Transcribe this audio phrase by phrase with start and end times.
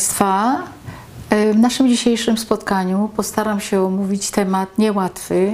[0.00, 0.62] Państwa,
[1.30, 5.50] e, w naszym dzisiejszym spotkaniu postaram się omówić temat niełatwy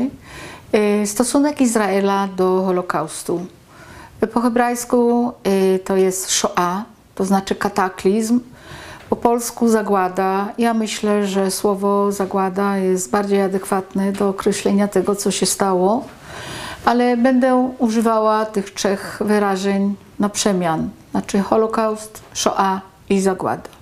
[0.73, 3.47] e, stosunek Izraela do Holokaustu.
[4.33, 6.83] Po hebrajsku e, to jest Shoah,
[7.15, 8.41] to znaczy kataklizm,
[9.11, 10.53] po polsku zagłada.
[10.59, 16.05] Ja myślę, że słowo zagłada jest bardziej adekwatne do określenia tego, co się stało,
[16.85, 23.76] ale będę używała tych trzech wyrażeń na przemian, znaczy Holokaust, Shoah i zagłada.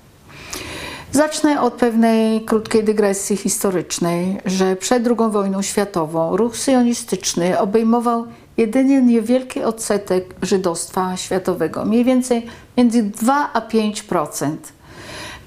[1.15, 9.03] Zacznę od pewnej krótkiej dygresji historycznej, że przed II wojną światową ruch syjonistyczny obejmował jedynie
[9.03, 12.47] niewielki odsetek żydostwa światowego, mniej więcej
[12.77, 14.57] między 2 a 5%.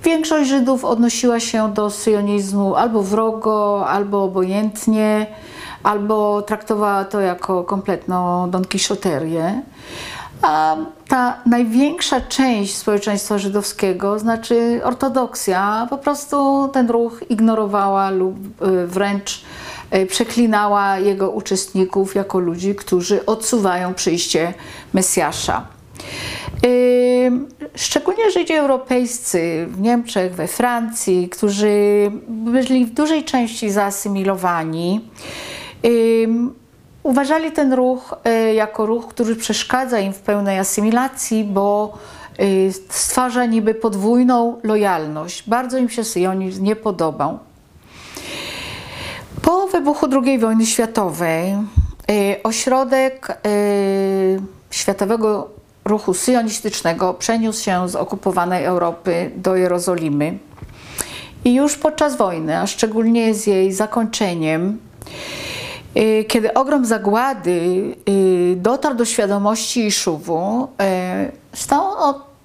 [0.03, 5.27] Większość Żydów odnosiła się do syjonizmu albo wrogo, albo obojętnie,
[5.83, 9.61] albo traktowała to jako kompletną donkiszoterię.
[10.41, 18.87] A ta największa część społeczeństwa żydowskiego, znaczy ortodoksja, po prostu ten ruch ignorowała lub y,
[18.87, 19.43] wręcz
[19.95, 24.53] y, przeklinała jego uczestników jako ludzi, którzy odsuwają przyjście
[24.93, 25.67] Mesjasza.
[26.65, 27.31] Y,
[27.75, 31.71] szczególnie Żydzi europejscy w Niemczech, we Francji, którzy
[32.27, 35.09] byli w dużej części zaasymilowani,
[37.07, 41.97] uważali ten ruch e, jako ruch, który przeszkadza im w pełnej asymilacji, bo
[42.37, 42.43] e,
[42.89, 45.49] stwarza niby podwójną lojalność.
[45.49, 47.39] Bardzo im się syjonizm nie podobał.
[49.41, 51.57] Po wybuchu II wojny światowej e,
[52.43, 53.41] ośrodek
[54.71, 55.49] światowego
[55.85, 60.37] ruchu syjonistycznego przeniósł się z okupowanej Europy do Jerozolimy.
[61.45, 65.46] I już podczas wojny, a szczególnie z jej zakończeniem, Y,
[66.27, 67.51] kiedy ogrom zagłady
[68.09, 70.67] y, dotarł do świadomości Iszuwu,
[71.53, 71.57] y,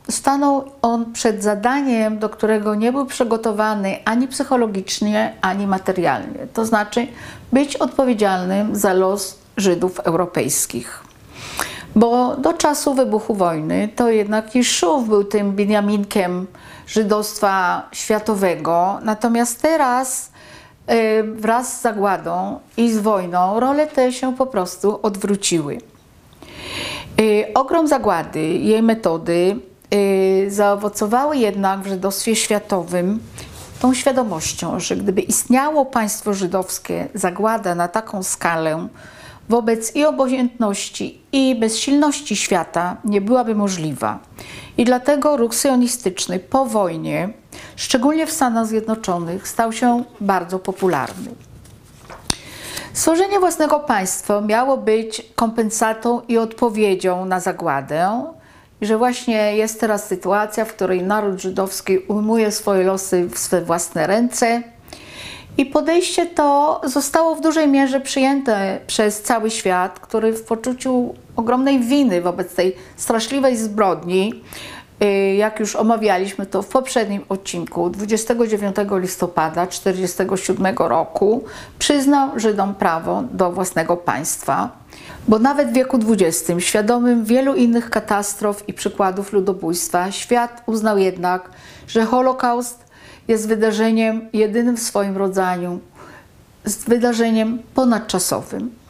[0.08, 6.46] stanął on przed zadaniem, do którego nie był przygotowany ani psychologicznie, ani materialnie.
[6.52, 7.06] To znaczy
[7.52, 11.04] być odpowiedzialnym za los Żydów europejskich.
[11.96, 16.46] Bo do czasu wybuchu wojny to jednak Iszów był tym Beniaminkiem
[16.86, 20.31] żydostwa światowego, natomiast teraz Y,
[21.34, 25.78] wraz z zagładą i z wojną role te się po prostu odwróciły.
[27.20, 29.56] Y, ogrom zagłady, jej metody
[29.94, 33.20] y, zaowocowały jednak w żydostwie światowym
[33.80, 38.88] tą świadomością, że gdyby istniało państwo żydowskie, zagłada na taką skalę,
[39.48, 44.18] wobec i obojętności, i bezsilności świata nie byłaby możliwa.
[44.78, 47.28] I dlatego ruch sionistyczny po wojnie
[47.76, 51.30] szczególnie w Stanach Zjednoczonych, stał się bardzo popularny.
[52.92, 58.24] Stworzenie własnego państwa miało być kompensatą i odpowiedzią na zagładę,
[58.82, 64.06] że właśnie jest teraz sytuacja, w której naród żydowski ujmuje swoje losy w swe własne
[64.06, 64.62] ręce.
[65.58, 71.80] I podejście to zostało w dużej mierze przyjęte przez cały świat, który w poczuciu ogromnej
[71.80, 74.42] winy wobec tej straszliwej zbrodni
[75.02, 81.44] Y, jak już omawialiśmy to w poprzednim odcinku, 29 listopada 1947 roku
[81.78, 84.70] przyznał Żydom prawo do własnego państwa,
[85.28, 91.50] bo nawet w wieku XX, świadomym wielu innych katastrof i przykładów ludobójstwa, świat uznał jednak,
[91.88, 92.84] że Holokaust
[93.28, 95.80] jest wydarzeniem jedynym w swoim rodzaju,
[96.86, 98.81] wydarzeniem ponadczasowym.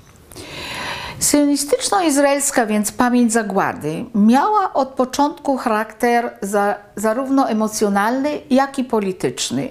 [1.23, 9.69] Syjonistyczno-izraelska więc pamięć zagłady miała od początku charakter za, zarówno emocjonalny, jak i polityczny.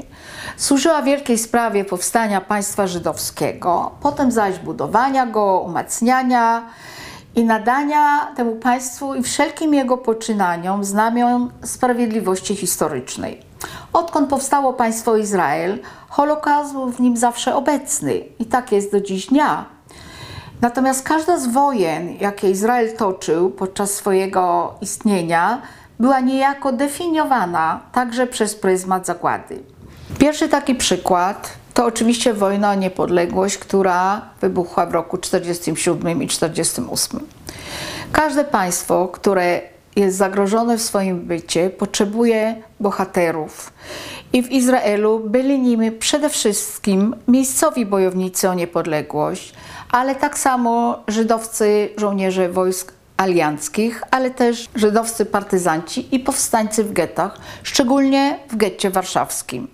[0.57, 6.65] Służyła wielkiej sprawie powstania państwa żydowskiego, potem zaś budowania go, umacniania
[7.35, 13.41] i nadania temu państwu i wszelkim jego poczynaniom znamion sprawiedliwości historycznej.
[13.93, 15.79] Odkąd powstało państwo Izrael,
[16.09, 19.80] Holokaust był w nim zawsze obecny i tak jest do dziś dnia.
[20.61, 25.61] Natomiast każda z wojen, jakie Izrael toczył podczas swojego istnienia,
[25.99, 29.59] była niejako definiowana także przez pryzmat zagłady.
[30.19, 37.19] Pierwszy taki przykład to oczywiście wojna o niepodległość, która wybuchła w roku 1947 i 1948.
[38.11, 39.61] Każde państwo, które
[39.95, 43.73] jest zagrożone w swoim bycie, potrzebuje bohaterów.
[44.33, 49.53] I w Izraelu byli nimi przede wszystkim miejscowi bojownicy o niepodległość,
[49.91, 57.37] ale tak samo żydowscy żołnierze wojsk alianckich, ale też żydowscy partyzanci i powstańcy w getach,
[57.63, 59.67] szczególnie w getcie warszawskim.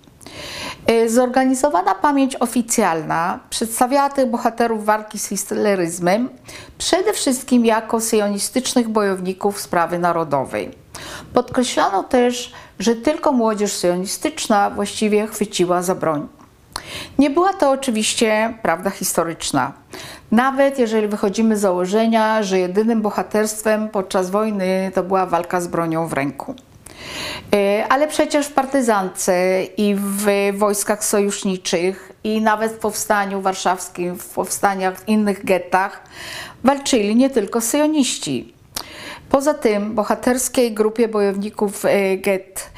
[0.90, 6.30] Y, zorganizowana pamięć oficjalna przedstawiała tych bohaterów walki z hitleryzmem
[6.78, 10.70] przede wszystkim jako syjonistycznych bojowników sprawy narodowej.
[11.34, 16.28] Podkreślano też, że tylko młodzież sionistyczna właściwie chwyciła za broń.
[17.18, 19.72] Nie była to oczywiście prawda historyczna.
[20.30, 26.06] Nawet jeżeli wychodzimy z założenia, że jedynym bohaterstwem podczas wojny to była walka z bronią
[26.06, 26.54] w ręku.
[27.54, 30.26] E, ale przecież w partyzance i w
[30.58, 36.02] wojskach sojuszniczych i nawet w powstaniu warszawskim, w powstaniach w innych gettach
[36.64, 38.54] walczyli nie tylko syjoniści.
[39.30, 42.77] Poza tym bohaterskiej grupie bojowników e, get, e,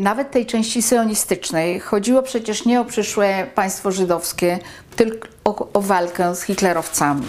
[0.00, 4.58] nawet tej części syjonistycznej, chodziło przecież nie o przyszłe państwo żydowskie,
[4.96, 7.26] tylko o, o walkę z hitlerowcami.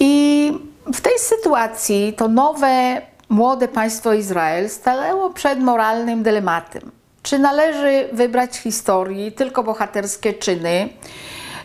[0.00, 0.52] I
[0.92, 6.90] w tej sytuacji to nowe młode państwo Izrael stanęło przed moralnym dylematem.
[7.22, 10.88] Czy należy wybrać historii tylko bohaterskie czyny,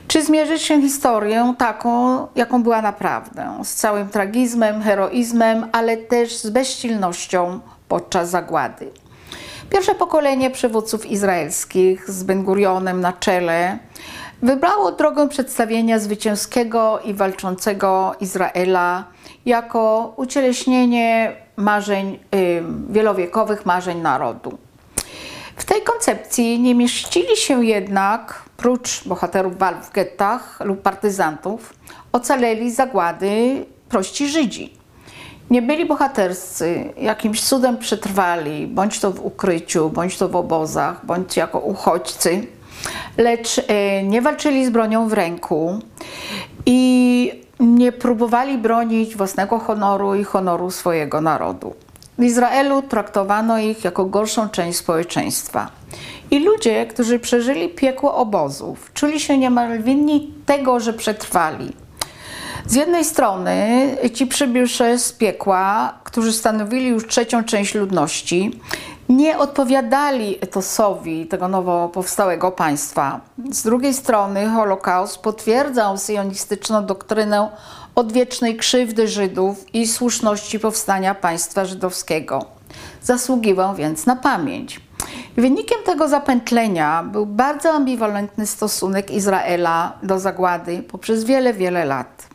[0.07, 6.49] czy zmierzyć się historią taką, jaką była naprawdę, z całym tragizmem, heroizmem, ale też z
[6.49, 8.91] bezsilnością podczas zagłady.
[9.69, 13.79] Pierwsze pokolenie przywódców izraelskich z Ben Gurionem na czele
[14.41, 19.05] wybrało drogę przedstawienia zwycięskiego i walczącego Izraela
[19.45, 22.19] jako ucieleśnienie marzeń,
[22.89, 24.57] wielowiekowych marzeń narodu.
[25.55, 31.73] W tej koncepcji nie mieścili się jednak, prócz bohaterów walk w gettach lub partyzantów,
[32.11, 34.76] ocaleli zagłady prości Żydzi.
[35.49, 41.37] Nie byli bohaterscy, jakimś cudem przetrwali, bądź to w ukryciu, bądź to w obozach, bądź
[41.37, 42.47] jako uchodźcy,
[43.17, 45.79] lecz e, nie walczyli z bronią w ręku
[46.65, 51.73] i nie próbowali bronić własnego honoru i honoru swojego narodu.
[52.17, 55.71] W Izraelu traktowano ich jako gorszą część społeczeństwa.
[56.31, 61.73] I ludzie, którzy przeżyli piekło obozów, czuli się niemal winni tego, że przetrwali.
[62.67, 68.59] Z jednej strony ci przybysze z piekła, którzy stanowili już trzecią część ludności,
[69.09, 73.21] nie odpowiadali etosowi tego nowo powstałego państwa.
[73.51, 77.49] Z drugiej strony Holokaust potwierdzał syjonistyczną doktrynę
[77.95, 82.45] odwiecznej krzywdy Żydów i słuszności powstania państwa żydowskiego.
[83.03, 84.81] Zasługiwał więc na pamięć.
[85.35, 92.26] Wynikiem tego zapętlenia był bardzo ambiwalentny stosunek Izraela do zagłady poprzez wiele, wiele lat.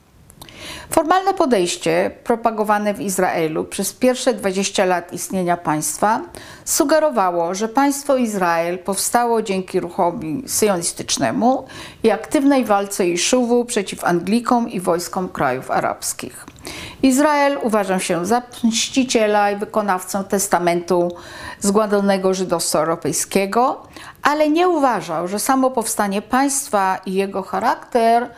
[0.90, 6.20] Formalne podejście propagowane w Izraelu przez pierwsze 20 lat istnienia państwa
[6.64, 11.64] sugerowało, że państwo Izrael powstało dzięki ruchowi syjonistycznemu
[12.02, 16.46] i aktywnej walce Jeszuwu przeciw Anglikom i wojskom krajów arabskich.
[17.02, 21.08] Izrael uważał się za mściciela i wykonawcę testamentu
[21.60, 23.82] zgładzonego żydostwa europejskiego,
[24.22, 28.28] ale nie uważał, że samo powstanie państwa i jego charakter–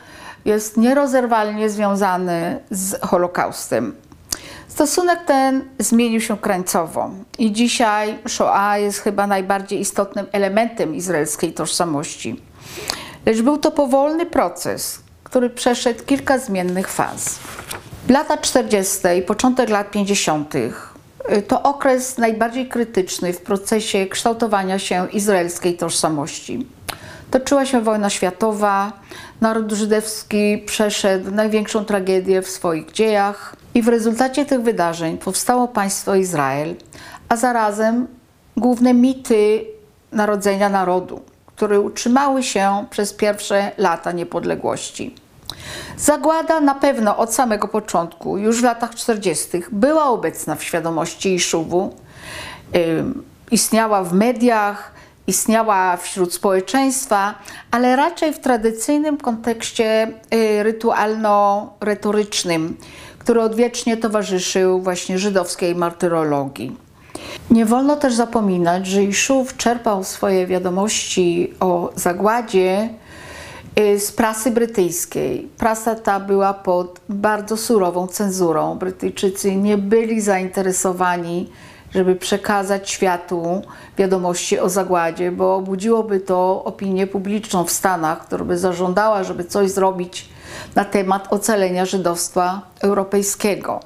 [0.45, 3.95] jest nierozerwalnie związany z Holokaustem.
[4.69, 12.41] Stosunek ten zmienił się krańcowo i dzisiaj Shoah jest chyba najbardziej istotnym elementem izraelskiej tożsamości.
[13.27, 17.39] Lecz był to powolny proces, który przeszedł kilka zmiennych faz.
[18.09, 18.99] Lata 40.
[19.19, 20.55] i początek lat 50.
[20.55, 20.83] Y,
[21.49, 26.67] to okres najbardziej krytyczny w procesie kształtowania się izraelskiej tożsamości.
[27.35, 28.93] Toczyła się wojna światowa,
[29.41, 36.15] naród żydowski przeszedł największą tragedię w swoich dziejach i w rezultacie tych wydarzeń powstało państwo
[36.15, 36.75] Izrael,
[37.29, 38.07] a zarazem
[38.57, 39.65] główne mity
[40.13, 45.15] narodzenia narodu, które utrzymały się przez pierwsze lata niepodległości.
[45.97, 51.95] Zagłada na pewno od samego początku, już w latach 40., była obecna w świadomości Iszuwu,
[53.51, 54.94] istniała w mediach,
[55.27, 57.35] istniała wśród społeczeństwa,
[57.71, 62.75] ale raczej w tradycyjnym kontekście y, rytualno-retorycznym,
[63.19, 66.77] który odwiecznie towarzyszył właśnie żydowskiej martyrologii.
[67.51, 72.89] Nie wolno też zapominać, że Iszów czerpał swoje wiadomości o zagładzie
[73.79, 75.49] y, z prasy brytyjskiej.
[75.59, 78.75] Prasa ta była pod bardzo surową cenzurą.
[78.75, 81.51] Brytyjczycy nie byli zainteresowani
[81.95, 83.63] żeby przekazać światu
[83.99, 89.71] wiadomości o zagładzie, bo budziłoby to opinię publiczną w Stanach, która by zażądała, żeby coś
[89.71, 90.29] zrobić
[90.75, 93.81] na temat ocalenia żydowstwa europejskiego.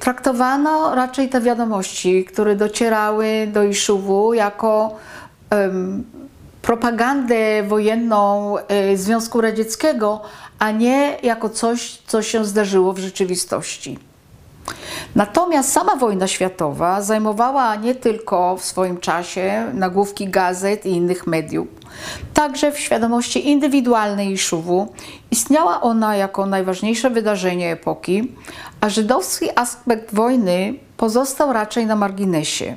[0.00, 4.96] Traktowano raczej te wiadomości, które docierały do Iszuwu jako
[5.50, 6.04] um,
[6.62, 10.20] propagandę wojenną y, Związku Radzieckiego,
[10.58, 13.98] a nie jako coś, co się zdarzyło w rzeczywistości.
[15.14, 21.68] Natomiast sama wojna światowa zajmowała nie tylko w swoim czasie nagłówki gazet i innych mediów.
[22.34, 24.92] Także w świadomości indywidualnej Iszuwu
[25.30, 28.32] istniała ona jako najważniejsze wydarzenie epoki,
[28.80, 32.76] a żydowski aspekt wojny pozostał raczej na marginesie.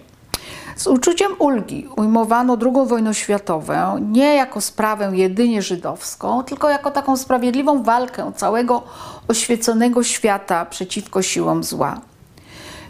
[0.75, 7.17] Z uczuciem ulgi ujmowano II wojnę światową nie jako sprawę jedynie żydowską, tylko jako taką
[7.17, 8.83] sprawiedliwą walkę całego
[9.27, 12.01] oświeconego świata przeciwko siłom zła.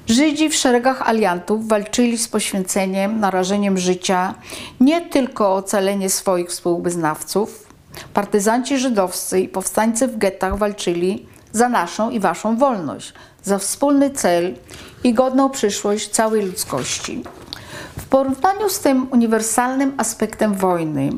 [0.08, 4.34] Żydzi w szeregach aliantów walczyli z poświęceniem, narażeniem życia
[4.80, 7.68] nie tylko o ocalenie swoich współwyznawców.
[8.14, 14.56] Partyzanci żydowscy i powstańcy w gettach walczyli za naszą i waszą wolność, za wspólny cel
[15.04, 17.24] i godną przyszłość całej ludzkości.
[17.98, 21.10] W porównaniu z tym uniwersalnym aspektem wojny,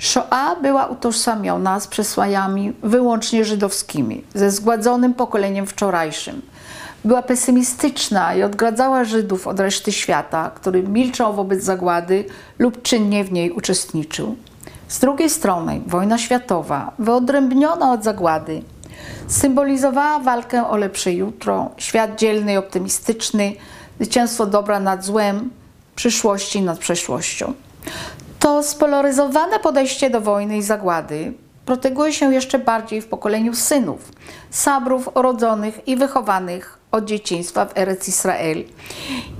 [0.00, 6.42] Shoah była utożsamiona z przesłaniami wyłącznie żydowskimi, ze zgładzonym pokoleniem wczorajszym.
[7.04, 12.24] Była pesymistyczna i odgradzała Żydów od reszty świata, który milczał wobec zagłady
[12.58, 14.36] lub czynnie w niej uczestniczył.
[14.88, 18.62] Z drugiej strony wojna światowa, wyodrębniona od zagłady,
[19.26, 23.52] symbolizowała walkę o lepsze jutro, świat dzielny i optymistyczny,
[23.96, 25.50] zwycięstwo dobra nad złem,
[25.96, 27.52] przyszłości nad przeszłością.
[28.40, 31.32] To spolaryzowane podejście do wojny i zagłady
[31.66, 34.12] proteguje się jeszcze bardziej w pokoleniu synów,
[34.50, 38.64] sabrów urodzonych i wychowanych od dzieciństwa w Erec Israel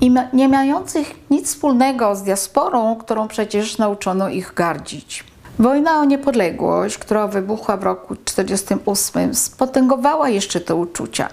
[0.00, 5.24] i nie mających nic wspólnego z diasporą, którą przecież nauczono ich gardzić.
[5.58, 11.28] Wojna o niepodległość, która wybuchła w roku 1948, spotęgowała jeszcze te uczucia.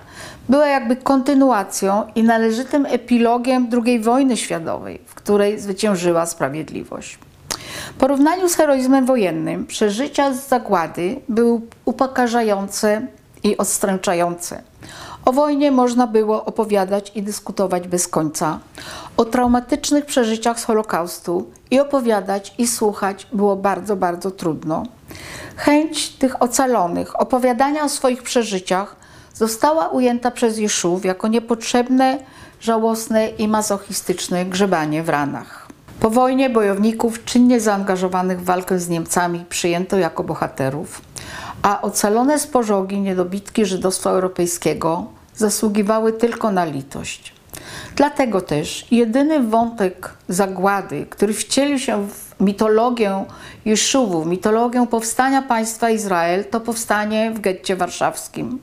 [0.49, 7.19] Była jakby kontynuacją i należytym epilogiem II wojny światowej, w której zwyciężyła sprawiedliwość.
[7.95, 13.07] W porównaniu z heroizmem wojennym, przeżycia z zagłady były upokarzające
[13.43, 14.61] i odstręczające.
[15.25, 18.59] O wojnie można było opowiadać i dyskutować bez końca.
[19.17, 24.83] O traumatycznych przeżyciach z Holokaustu i opowiadać i słuchać było bardzo, bardzo trudno.
[25.55, 28.95] Chęć tych ocalonych opowiadania o swoich przeżyciach
[29.33, 32.17] została ujęta przez Jeszów jako niepotrzebne,
[32.61, 35.66] żałosne i masochistyczne grzebanie w ranach.
[35.99, 41.01] Po wojnie bojowników czynnie zaangażowanych w walkę z Niemcami przyjęto jako bohaterów,
[41.61, 47.33] a ocalone z pożogi niedobitki żydostwa europejskiego zasługiwały tylko na litość.
[47.95, 53.25] Dlatego też jedyny wątek zagłady, który wcielił się w mitologię
[53.65, 58.59] Jeszuwu, w mitologię powstania państwa Izrael, to powstanie w getcie warszawskim.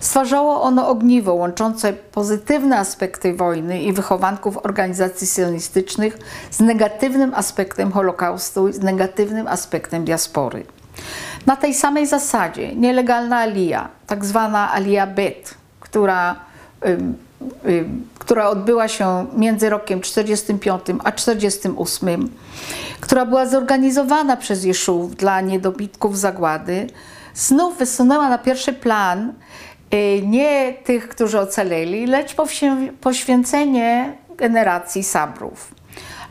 [0.00, 6.18] Stwarzało ono ogniwo łączące pozytywne aspekty wojny i wychowanków organizacji sionistycznych
[6.50, 10.64] z negatywnym aspektem Holokaustu, z negatywnym aspektem diaspory.
[11.46, 16.36] Na tej samej zasadzie nielegalna alija, tak zwana alija bet, która,
[18.18, 22.30] która odbyła się między rokiem 45 a 48,
[23.00, 26.86] która była zorganizowana przez Jeszów dla niedobitków zagłady,
[27.34, 29.32] znów wysunęła na pierwszy plan
[29.94, 32.36] y, nie tych, którzy ocaleli, lecz
[33.00, 35.74] poświęcenie generacji sabrów.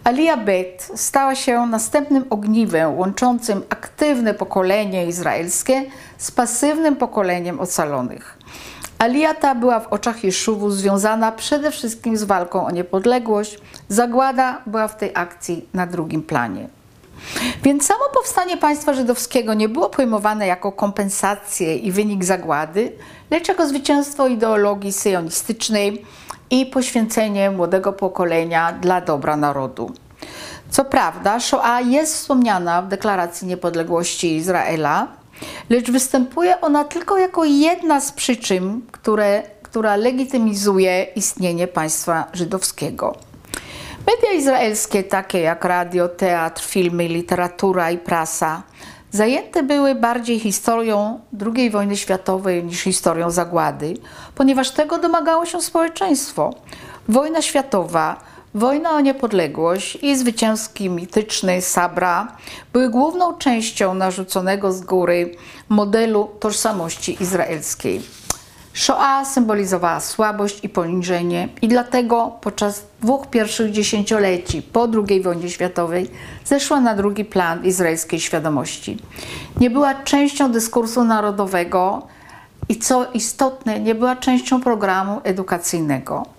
[0.03, 5.85] Alia Bet stała się następnym ogniwem łączącym aktywne pokolenie izraelskie
[6.17, 8.37] z pasywnym pokoleniem ocalonych.
[8.99, 13.57] Alia ta była w oczach Jeszuwu związana przede wszystkim z walką o niepodległość.
[13.89, 16.67] Zagłada była w tej akcji na drugim planie.
[17.63, 22.91] Więc samo powstanie państwa żydowskiego nie było pojmowane jako kompensację i wynik zagłady,
[23.31, 26.05] lecz jako zwycięstwo ideologii syjonistycznej
[26.49, 29.91] i poświęcenie młodego pokolenia dla dobra narodu.
[30.69, 35.07] Co prawda, Shoah jest wspomniana w deklaracji niepodległości Izraela,
[35.69, 43.15] lecz występuje ona tylko jako jedna z przyczyn, które, która legitymizuje istnienie państwa żydowskiego.
[44.07, 48.63] Media izraelskie, takie jak radio, teatr, filmy, literatura i prasa,
[49.11, 51.19] zajęte były bardziej historią
[51.55, 53.93] II wojny światowej niż historią zagłady,
[54.35, 56.53] ponieważ tego domagało się społeczeństwo.
[57.07, 58.21] Wojna światowa,
[58.53, 62.27] wojna o niepodległość i zwycięski mityczny Sabra
[62.73, 65.35] były główną częścią narzuconego z góry
[65.69, 68.01] modelu tożsamości izraelskiej.
[68.73, 76.11] Shoah symbolizowała słabość i poniżenie i dlatego podczas dwóch pierwszych dziesięcioleci po II wojnie światowej
[76.45, 78.97] zeszła na drugi plan izraelskiej świadomości.
[79.59, 82.07] Nie była częścią dyskursu narodowego
[82.69, 86.38] i co istotne, nie była częścią programu edukacyjnego.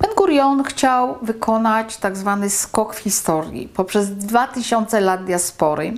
[0.00, 5.94] Ben Gurion chciał wykonać tak zwany skok w historii poprzez 2000 lat diaspory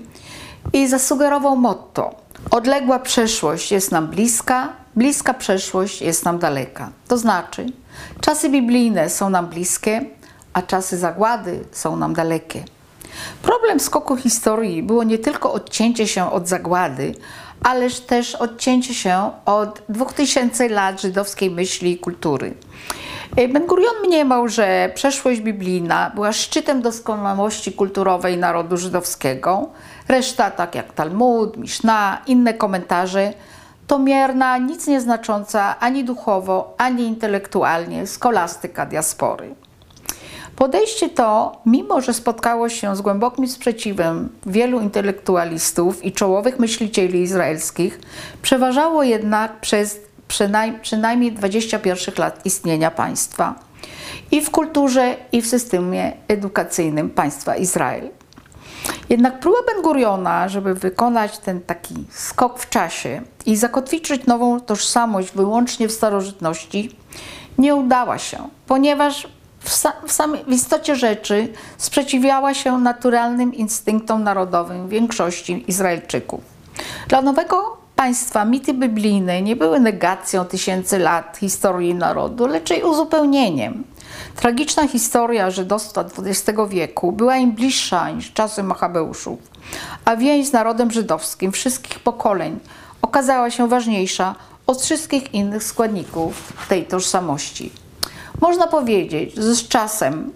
[0.72, 2.14] i zasugerował motto:
[2.50, 6.90] Odległa przeszłość jest nam bliska, bliska przeszłość jest nam daleka.
[7.08, 7.66] To znaczy,
[8.20, 10.04] Czasy biblijne są nam bliskie,
[10.52, 12.64] a czasy zagłady są nam dalekie.
[13.42, 17.14] Problem skoku historii było nie tylko odcięcie się od zagłady,
[17.62, 22.54] ależ też odcięcie się od 2000 lat żydowskiej myśli i kultury.
[23.36, 29.68] Ben Gurion mniemał, że przeszłość biblijna była szczytem doskonałości kulturowej narodu żydowskiego.
[30.08, 33.32] Reszta, tak jak Talmud, Mishnah, inne komentarze,
[33.86, 39.54] to mierna, nic nieznacząca ani duchowo, ani intelektualnie skolastyka diaspory.
[40.56, 48.00] Podejście to, mimo że spotkało się z głębokim sprzeciwem wielu intelektualistów i czołowych myślicieli izraelskich,
[48.42, 53.54] przeważało jednak przez przynajmniej, przynajmniej 21 lat istnienia państwa
[54.30, 58.10] i w kulturze, i w systemie edukacyjnym państwa Izrael.
[59.08, 65.32] Jednak próba Ben Guriona, żeby wykonać ten taki skok w czasie i zakotwiczyć nową tożsamość
[65.32, 66.96] wyłącznie w starożytności,
[67.58, 69.28] nie udała się, ponieważ
[69.60, 69.70] w,
[70.06, 76.40] w, samej, w istocie rzeczy sprzeciwiała się naturalnym instynktom narodowym większości Izraelczyków.
[77.08, 83.84] Dla nowego państwa mity biblijne nie były negacją tysięcy lat historii narodu, lecz jej uzupełnieniem.
[84.36, 89.38] Tragiczna historia żydostwa XX wieku była im bliższa niż czasy Machabeuszów,
[90.04, 92.58] a więź z narodem żydowskim wszystkich pokoleń
[93.02, 94.34] okazała się ważniejsza
[94.66, 97.72] od wszystkich innych składników tej tożsamości.
[98.40, 100.32] Można powiedzieć, że z czasem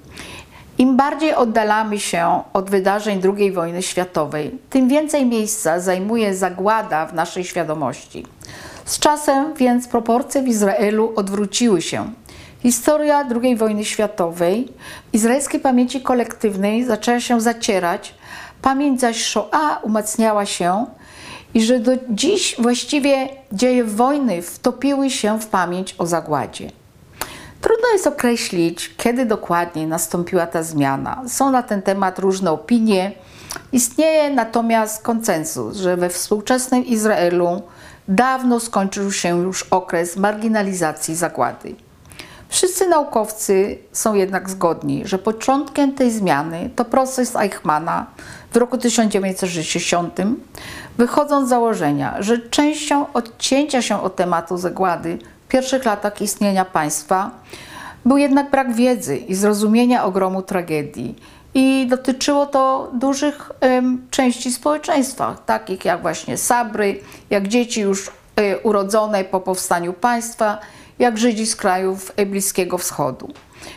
[0.78, 7.14] im bardziej oddalamy się od wydarzeń II wojny światowej, tym więcej miejsca zajmuje zagłada w
[7.14, 8.26] naszej świadomości.
[8.85, 12.11] Z czasem więc proporcje w Izraelu odwróciły się.
[12.62, 14.69] Historia II wojny światowej
[15.12, 18.14] w izraelskiej pamięci kolektywnej zaczęła się zacierać,
[18.62, 20.87] pamięć zaś Shoah umacniała się
[21.54, 26.71] i że do dziś właściwie dzieje wojny wtopiły się w pamięć o zagładzie.
[27.64, 31.23] Trudno jest określić, kiedy dokładnie nastąpiła ta zmiana.
[31.28, 33.12] Są na ten temat różne opinie.
[33.73, 37.62] Istnieje natomiast konsensus, że we współczesnym Izraelu
[38.09, 41.74] dawno skończył się już okres marginalizacji zagłady.
[42.48, 48.07] Wszyscy naukowcy są jednak zgodni, że początkiem tej zmiany to proces Eichmana
[48.53, 50.18] w roku 1960,
[50.98, 57.30] wychodząc z założenia, że częścią odcięcia się od tematu zagłady pierwszych latach istnienia państwa
[58.04, 61.16] był jednak brak wiedzy i zrozumienia ogromu tragedii.
[61.54, 63.50] I dotyczyło to dużych
[64.11, 68.12] części społeczeństwa, takich jak właśnie Sabry, jak dzieci już y,
[68.62, 70.59] urodzone po powstaniu państwa,
[70.98, 73.28] jak Żydzi z krajów Bliskiego Wschodu.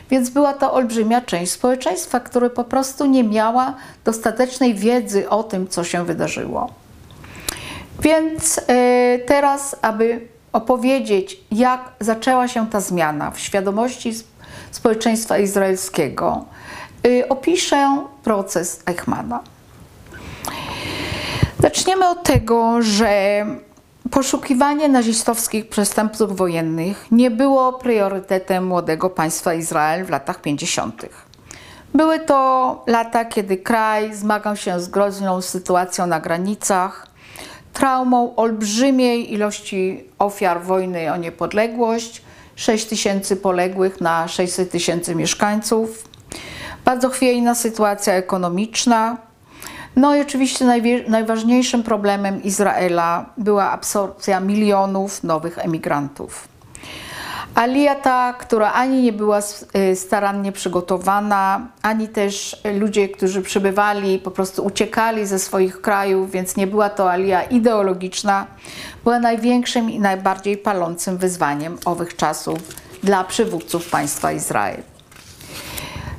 [0.09, 3.73] Więc była to olbrzymia część społeczeństwa, która po prostu nie miała
[4.05, 6.69] dostatecznej wiedzy o tym, co się wydarzyło.
[7.99, 8.61] Więc y,
[9.25, 14.13] teraz, aby opowiedzieć, jak zaczęła się ta zmiana w świadomości
[14.71, 16.45] społeczeństwa izraelskiego,
[17.07, 19.39] y, opiszę proces Eichmana.
[21.59, 23.45] Zaczniemy od tego, że
[24.11, 31.05] poszukiwanie nazistowskich przestępców wojennych nie było priorytetem młodego państwa Izrael w latach 50.
[31.93, 37.07] Były to lata, kiedy kraj zmagał się z groźną sytuacją na granicach,
[37.77, 42.21] traumą olbrzymiej ilości ofiar wojny o niepodległość,
[42.55, 46.09] 6 tysięcy poległych na 600 tysięcy mieszkańców,
[46.85, 49.17] bardzo chwiejna sytuacja ekonomiczna.
[49.95, 50.65] No i oczywiście
[51.07, 56.47] najważniejszym problemem Izraela była absorpcja milionów nowych emigrantów.
[57.55, 64.31] Alia ta, która ani nie była y, starannie przygotowana, ani też ludzie, którzy przybywali, po
[64.31, 68.47] prostu uciekali ze swoich krajów, więc nie była to alia ideologiczna,
[69.03, 72.59] była największym i najbardziej palącym wyzwaniem owych czasów
[73.03, 74.83] dla przywódców państwa Izrael.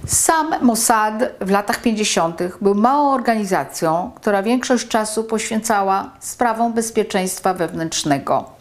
[0.06, 2.40] Sam Mossad w latach 50.
[2.60, 8.57] był małą organizacją, która większość czasu poświęcała sprawom bezpieczeństwa wewnętrznego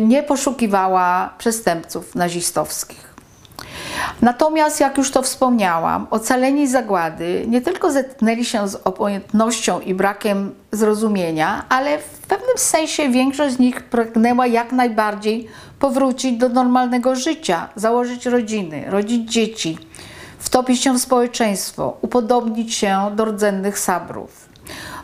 [0.00, 3.10] nie poszukiwała przestępców nazistowskich.
[4.22, 10.54] Natomiast, jak już to wspomniałam, ocaleni zagłady nie tylko zetknęli się z obojętnością i brakiem
[10.72, 17.68] zrozumienia, ale w pewnym sensie większość z nich pragnęła jak najbardziej powrócić do normalnego życia,
[17.76, 19.78] założyć rodziny, rodzić dzieci,
[20.38, 24.48] wtopić się w społeczeństwo, upodobnić się do rdzennych sabrów.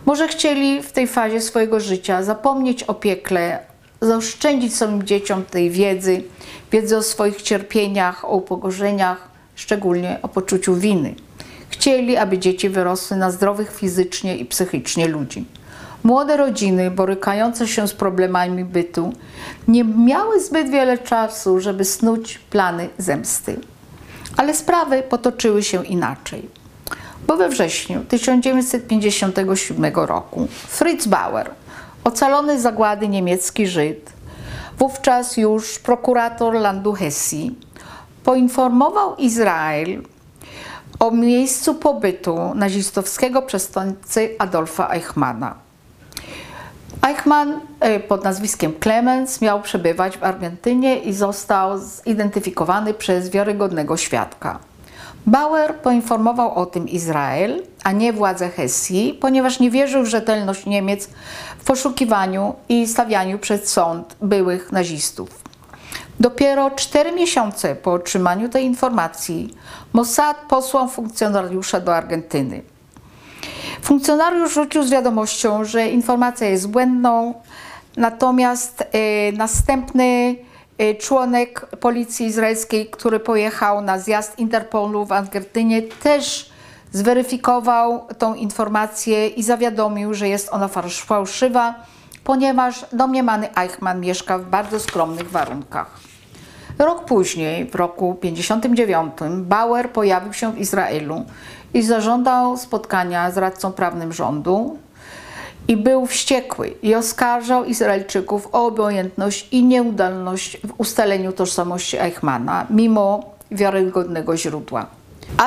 [0.06, 3.58] Może chcieli w tej fazie swojego życia zapomnieć o piekle,
[4.00, 6.22] zaoszczędzić swoim dzieciom tej wiedzy,
[6.72, 11.14] wiedzy o swoich cierpieniach, o upokorzeniach, szczególnie o poczuciu winy.
[11.68, 15.44] Chcieli, aby dzieci wyrosły na zdrowych fizycznie i psychicznie ludzi.
[16.02, 19.12] Młode rodziny borykające się z problemami bytu
[19.68, 23.60] nie miały zbyt wiele czasu, żeby snuć plany zemsty.
[24.36, 26.48] Ale sprawy potoczyły się inaczej.
[27.26, 31.50] Bo we wrześniu 1957 roku Fritz Bauer,
[32.06, 34.12] ocalony zagłady niemiecki Żyd,
[34.78, 37.58] wówczas już prokurator landu Hesji,
[38.24, 40.02] poinformował Izrael
[40.98, 45.54] o miejscu pobytu nazistowskiego przestępcy Adolfa Eichmana.
[47.08, 54.58] Eichmann e, pod nazwiskiem Clemens miał przebywać w Argentynie i został zidentyfikowany przez wiarygodnego świadka.
[55.26, 61.08] Bauer poinformował o tym Izrael, a nie władze Hesji, ponieważ nie wierzył w rzetelność Niemiec
[61.58, 65.28] w poszukiwaniu i stawianiu przed sąd byłych nazistów.
[66.20, 69.54] Dopiero cztery miesiące po otrzymaniu tej informacji
[69.92, 72.62] Mossad posłał funkcjonariusza do Argentyny.
[73.82, 77.34] Funkcjonariusz rzucił z wiadomością, że informacja jest błędną,
[77.96, 80.36] natomiast y, następny
[80.98, 86.50] członek policji izraelskiej, który pojechał na zjazd Interpolu w Argentynie, też
[86.92, 91.74] zweryfikował tą informację i zawiadomił, że jest ona fałszywa,
[92.24, 96.00] ponieważ domniemany Eichmann mieszka w bardzo skromnych warunkach.
[96.78, 101.24] Rok później, w roku 59, Bauer pojawił się w Izraelu
[101.74, 104.78] i zażądał spotkania z radcą prawnym rządu
[105.68, 113.34] i był wściekły i oskarżał Izraelczyków o obojętność i nieudolność w ustaleniu tożsamości Eichmana, mimo
[113.50, 114.86] wiarygodnego źródła.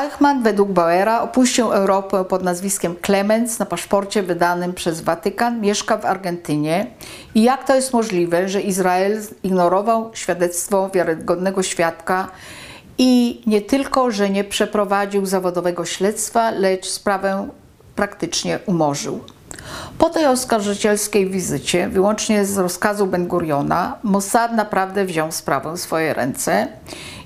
[0.03, 6.05] Eichmann według Bauera opuścił Europę pod nazwiskiem Clemens na paszporcie wydanym przez Watykan, mieszka w
[6.05, 6.87] Argentynie
[7.35, 12.27] i jak to jest możliwe, że Izrael ignorował świadectwo wiarygodnego świadka
[12.97, 17.47] i nie tylko, że nie przeprowadził zawodowego śledztwa, lecz sprawę
[17.95, 19.19] praktycznie umorzył.
[19.97, 26.13] Po tej oskarżycielskiej wizycie, wyłącznie z rozkazu Ben Guriona, Mossad naprawdę wziął sprawę w swoje
[26.13, 26.67] ręce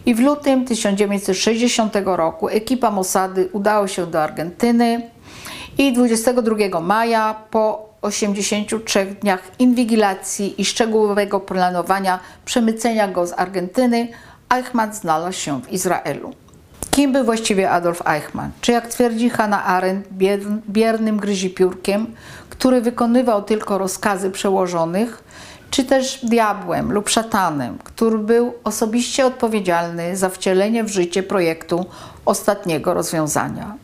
[0.06, 5.10] i w lutym 1960 roku ekipa Mossady udała się do Argentyny
[5.78, 14.08] i 22 maja po 83 dniach inwigilacji i szczegółowego planowania przemycenia go z Argentyny
[14.50, 16.43] Eichmann znalazł się w Izraelu.
[16.92, 18.52] Kim był właściwie Adolf Eichmann?
[18.62, 20.08] Czy jak twierdzi Hannah Arendt,
[20.70, 22.08] biernym gryzipiórkiem,
[22.50, 25.24] który wykonywał tylko rozkazy przełożonych,
[25.72, 31.86] czy też diabłem lub szatanem, który był osobiście odpowiedzialny za wcielenie w życie projektu
[32.26, 33.76] ostatniego rozwiązania.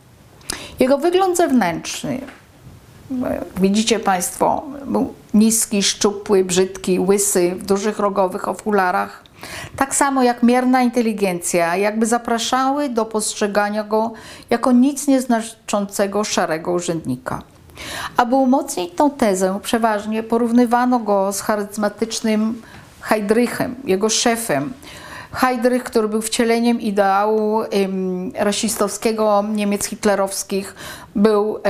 [0.80, 2.22] Jego wygląd zewnętrzny,
[3.62, 9.24] widzicie Państwo, był niski, szczupły, brzydki, łysy, w dużych rogowych okularach,
[9.76, 14.12] tak samo jak mierna inteligencja, jakby zapraszały do postrzegania go
[14.50, 17.42] jako nic nieznaczącego szarego urzędnika.
[18.18, 22.62] Aby umocnić tą tezę, przeważnie porównywano go z charyzmatycznym
[23.02, 24.74] Heidrichem, jego szefem.
[25.32, 30.76] Heidrich, który był wcieleniem ideału um, rasistowskiego Niemiec hitlerowskich,
[31.16, 31.62] był um,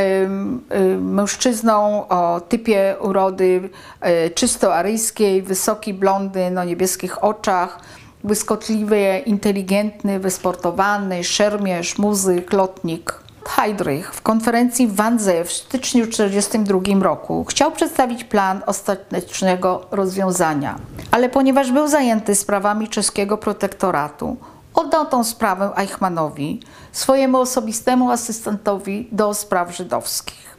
[0.69, 3.69] um, mężczyzną o typie urody
[4.01, 7.79] e, czysto aryjskiej, wysoki blondy o niebieskich oczach,
[8.23, 13.28] błyskotliwy, inteligentny, wysportowany, szermierz, muzyk, lotnik.
[13.55, 20.79] Heydrich w konferencji w Wannsee w styczniu 1942 roku chciał przedstawić plan ostatecznego rozwiązania,
[21.11, 24.37] ale ponieważ był zajęty sprawami czeskiego protektoratu,
[24.73, 26.59] oddał tą sprawę Eichmannowi,
[26.91, 30.58] swojemu osobistemu asystentowi do spraw żydowskich.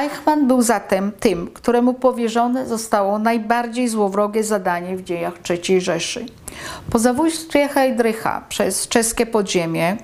[0.00, 6.26] Eichmann był zatem tym, któremu powierzone zostało najbardziej złowrogie zadanie w dziejach III Rzeszy.
[6.90, 9.96] Po zabójstwie Heydrycha przez czeskie podziemie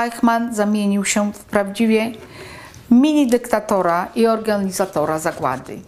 [0.00, 2.12] Eichmann zamienił się w prawdziwie
[2.90, 5.78] mini-dyktatora i organizatora zagłady.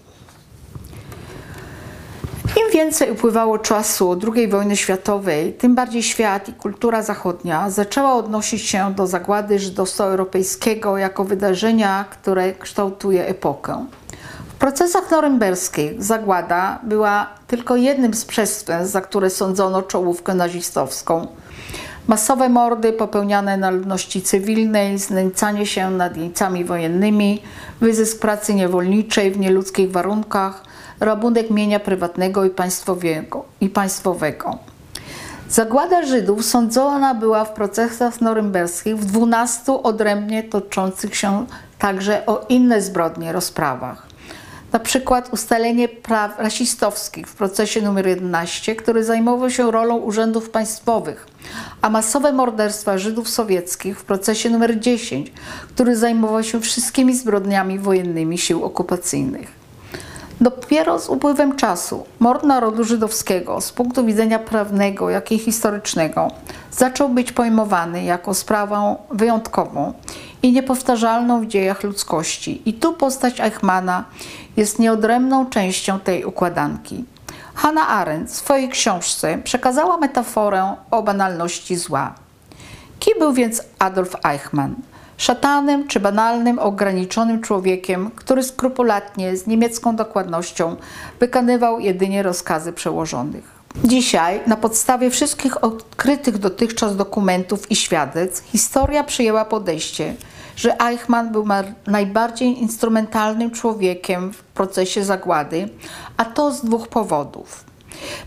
[2.57, 8.63] Im więcej upływało czasu II wojny światowej, tym bardziej świat i kultura zachodnia zaczęła odnosić
[8.63, 13.87] się do zagłady żydostwa europejskiego jako wydarzenia, które kształtuje epokę.
[14.49, 21.27] W procesach norymberskich zagłada była tylko jednym z przestępstw, za które sądzono czołówkę nazistowską.
[22.07, 27.43] Masowe mordy popełniane na ludności cywilnej, znęcanie się nad jeńcami wojennymi,
[27.81, 30.68] wyzysk pracy niewolniczej w nieludzkich warunkach,
[31.01, 33.45] rabunek mienia prywatnego i państwowego.
[33.61, 34.59] I państwowego.
[35.51, 41.47] Zagłada Żydów sądzona była w procesach norymberskich w 12 odrębnie toczących się
[41.79, 44.09] także o inne zbrodnie rozprawach.
[44.73, 51.27] Na przykład ustalenie praw rasistowskich w procesie numer 11, który zajmował się rolą urzędów państwowych,
[51.83, 55.33] a masowe morderstwa Żydów sowieckich w procesie numer 10,
[55.75, 59.58] który zajmował się wszystkimi zbrodniami wojennymi sił okupacyjnych.
[60.41, 66.29] Dopiero z upływem czasu mord narodu żydowskiego z punktu widzenia prawnego, jak i historycznego
[66.71, 69.93] zaczął być pojmowany jako sprawą wyjątkową
[70.43, 72.63] i niepowtarzalną w dziejach ludzkości.
[72.65, 74.05] I tu postać Eichmana
[74.57, 77.05] jest nieodrębną częścią tej układanki.
[77.55, 82.15] Hannah Arendt w swojej książce przekazała metaforę o banalności zła.
[82.99, 84.75] Kim był więc Adolf Eichmann?
[85.19, 90.77] Szatanem czy banalnym, ograniczonym człowiekiem, który skrupulatnie, z niemiecką dokładnością
[91.21, 93.45] wykonywał jedynie rozkazy przełożonych.
[93.85, 100.15] Dzisiaj, na podstawie wszystkich odkrytych dotychczas dokumentów i świadectw, historia przyjęła podejście,
[100.57, 101.47] że Eichmann był
[101.87, 105.69] najbardziej instrumentalnym człowiekiem w procesie zagłady,
[106.17, 107.65] a to z dwóch powodów.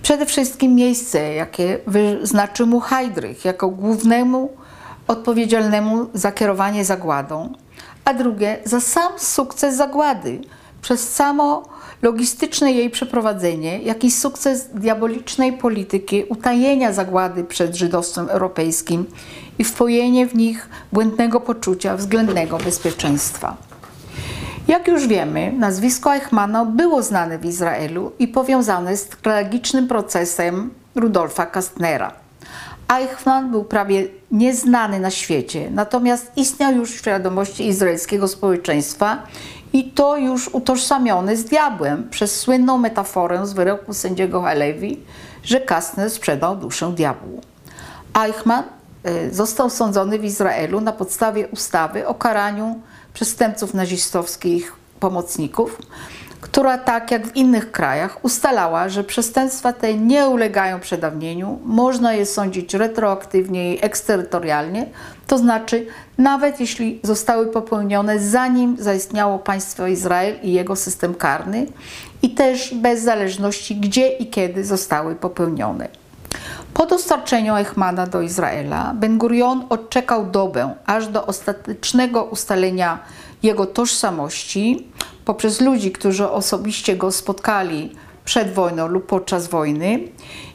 [0.01, 4.49] Przede wszystkim miejsce, jakie wyznaczył mu Heydrich jako głównemu
[5.11, 7.53] odpowiedzialnemu za kierowanie zagładą,
[8.05, 10.41] a drugie za sam sukces zagłady
[10.81, 11.63] przez samo
[12.01, 19.05] logistyczne jej przeprowadzenie, jak i sukces diabolicznej polityki utajenia zagłady przed żydostwem europejskim
[19.59, 23.57] i wpojenie w nich błędnego poczucia względnego bezpieczeństwa.
[24.67, 31.45] Jak już wiemy, nazwisko Eichmana było znane w Izraelu i powiązane z tragicznym procesem Rudolfa
[31.45, 32.20] Kastnera.
[32.91, 39.23] Eichmann był prawie nieznany na świecie, natomiast istniał już w świadomości izraelskiego społeczeństwa
[39.73, 44.99] i to już utożsamiony z diabłem przez słynną metaforę z wyroku sędziego Halewi,
[45.43, 47.41] że Kastner sprzedał duszę diabłu.
[48.25, 48.63] Eichmann
[49.07, 52.81] y, został sądzony w Izraelu na podstawie ustawy o karaniu
[53.13, 55.77] przestępców nazistowskich pomocników,
[56.41, 62.25] która tak jak w innych krajach ustalała, że przestępstwa te nie ulegają przedawnieniu, można je
[62.25, 64.85] sądzić retroaktywnie i eksterytorialnie,
[65.27, 71.67] to znaczy nawet jeśli zostały popełnione zanim zaistniało państwo Izrael i jego system karny
[72.21, 75.87] i też bez zależności gdzie i kiedy zostały popełnione.
[76.73, 82.99] Po dostarczeniu Eichmana do Izraela Ben Gurion odczekał dobę aż do ostatecznego ustalenia
[83.43, 84.87] jego tożsamości
[85.25, 89.99] poprzez ludzi, którzy osobiście go spotkali przed wojną lub podczas wojny.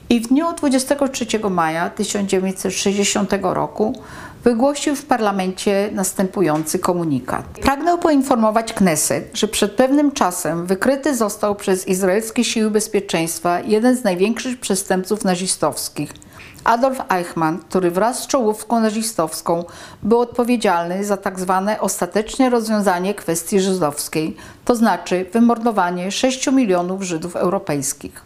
[0.08, 4.02] I w dniu 23 maja 1960 roku
[4.44, 7.44] wygłosił w parlamencie następujący komunikat.
[7.62, 14.04] Pragnę poinformować Kneset, że przed pewnym czasem wykryty został przez izraelskie siły bezpieczeństwa jeden z
[14.04, 16.12] największych przestępców nazistowskich–
[16.66, 19.64] Adolf Eichmann, który wraz z czołówką nazistowską
[20.02, 27.36] był odpowiedzialny za tak zwane ostateczne rozwiązanie kwestii żydowskiej, to znaczy wymordowanie 6 milionów Żydów
[27.36, 28.24] europejskich.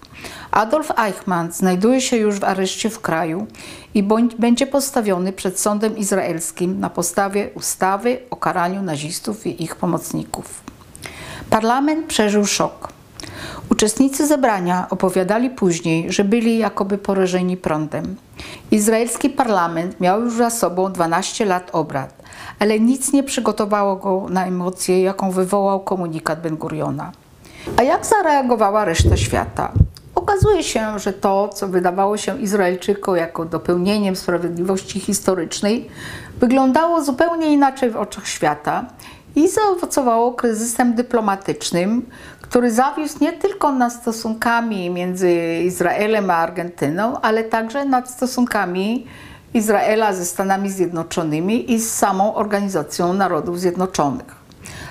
[0.50, 3.46] Adolf Eichmann znajduje się już w areszcie w kraju
[3.94, 4.03] i
[4.38, 10.62] będzie postawiony przed sądem izraelskim na podstawie ustawy o karaniu nazistów i ich pomocników.
[11.50, 12.89] Parlament przeżył szok.
[13.70, 18.16] Uczestnicy zebrania opowiadali później, że byli jakoby porażeni prądem.
[18.70, 22.22] Izraelski parlament miał już za sobą 12 lat obrad,
[22.59, 27.12] ale nic nie przygotowało go na emocję, jaką wywołał komunikat Ben Guriona.
[27.76, 29.72] A jak zareagowała reszta świata?
[30.14, 35.88] Okazuje się, że to, co wydawało się Izraelczykom jako dopełnieniem sprawiedliwości historycznej,
[36.40, 38.85] wyglądało zupełnie inaczej w oczach świata
[39.37, 42.06] i zaowocowało kryzysem dyplomatycznym,
[42.51, 45.33] który zawiózł nie tylko nad stosunkami między
[45.65, 49.07] Izraelem a Argentyną, ale także nad stosunkami
[49.55, 54.35] Izraela ze Stanami Zjednoczonymi i z samą Organizacją Narodów Zjednoczonych.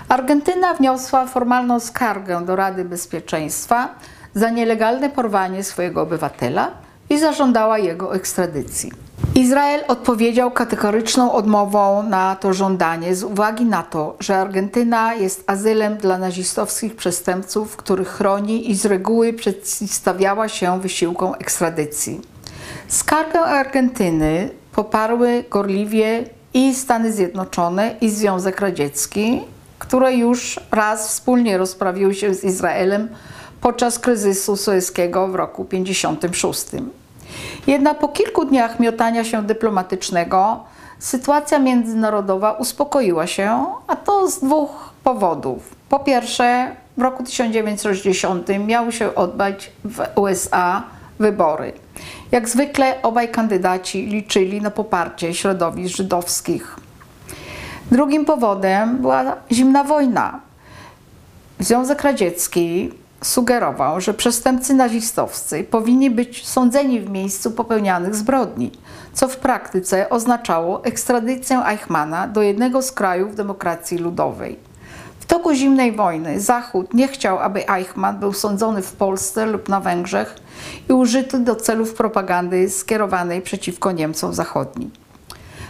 [0.10, 3.90] Argentyna wniosła formalną skargę do Rady Bezpieczeństwa
[4.34, 6.72] za nielegalne porwanie swojego obywatela
[7.10, 9.09] i zażądała jego ekstradycji.
[9.36, 15.98] Izrael odpowiedział kategoryczną odmową na to żądanie z uwagi na to, że Argentyna jest azylem
[15.98, 22.22] dla nazistowskich przestępców, których chroni i z reguły przeciwstawiała się wysiłkom ekstradycji.
[22.88, 29.42] Skargę Argentyny poparły gorliwie i Stany Zjednoczone i Związek Radziecki,
[29.80, 33.10] które już raz wspólnie rozprawiły się z Izraelem
[33.62, 36.99] podczas kryzysu sueskiego w roku 1956.
[37.70, 40.64] Jednak po kilku dniach miotania się dyplomatycznego
[41.00, 45.76] sytuacja międzynarodowa uspokoiła się, a to z dwóch powodów.
[45.90, 50.84] Po pierwsze, w roku 1960 miały się odbyć w USA
[51.20, 51.74] wybory.
[52.32, 56.76] Jak zwykle obaj kandydaci liczyli na poparcie środowisk żydowskich.
[57.92, 60.40] Drugim powodem była zimna wojna.
[61.60, 68.72] Związek Radziecki sugerował, że przestępcy nazistowscy powinni być sądzeni w miejscu popełnianych zbrodni,
[69.14, 74.60] co w praktyce oznaczało ekstradycję Eichmana do jednego z krajów demokracji ludowej.
[75.20, 79.80] W toku zimnej wojny Zachód nie chciał, aby Eichmann był sądzony w Polsce lub na
[79.80, 80.36] Węgrzech
[80.90, 84.92] i użyty do celów propagandy skierowanej przeciwko Niemcom Zachodnim.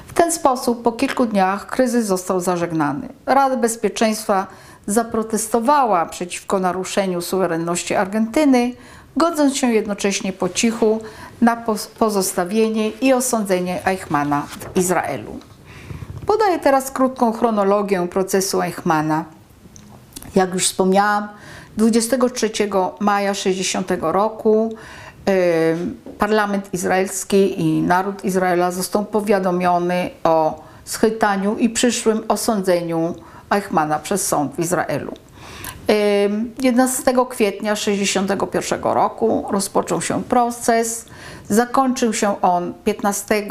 [0.07, 3.09] W ten sposób po kilku dniach kryzys został zażegnany.
[3.25, 4.47] Rada Bezpieczeństwa
[4.89, 8.73] zaprotestowała przeciwko naruszeniu suwerenności Argentyny,
[9.17, 11.01] godząc się jednocześnie po cichu
[11.41, 11.63] na
[11.99, 15.39] pozostawienie i osądzenie Eichmana w Izraelu.
[16.25, 19.25] Podaję teraz krótką chronologię procesu Eichmana.
[20.35, 21.27] Jak już wspomniałam,
[21.77, 22.51] 23
[22.99, 24.75] maja 60 roku
[26.19, 33.15] parlament izraelski i naród Izraela został powiadomiony o schytaniu i przyszłym osądzeniu
[33.51, 35.13] Eichmana przez sąd w Izraelu.
[36.61, 41.05] 11 kwietnia 1961 roku rozpoczął się proces.
[41.49, 43.43] Zakończył się on 15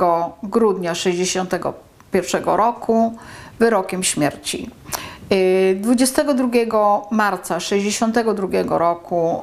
[0.43, 3.17] grudnia 1961 roku
[3.59, 4.71] wyrokiem śmierci.
[5.77, 6.49] 22
[7.11, 9.43] marca 1962 roku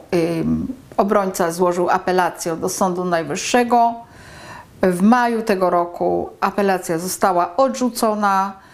[0.97, 3.93] obrońca złożył apelację do Sądu Najwyższego.
[4.81, 8.64] W maju tego roku apelacja została odrzucona.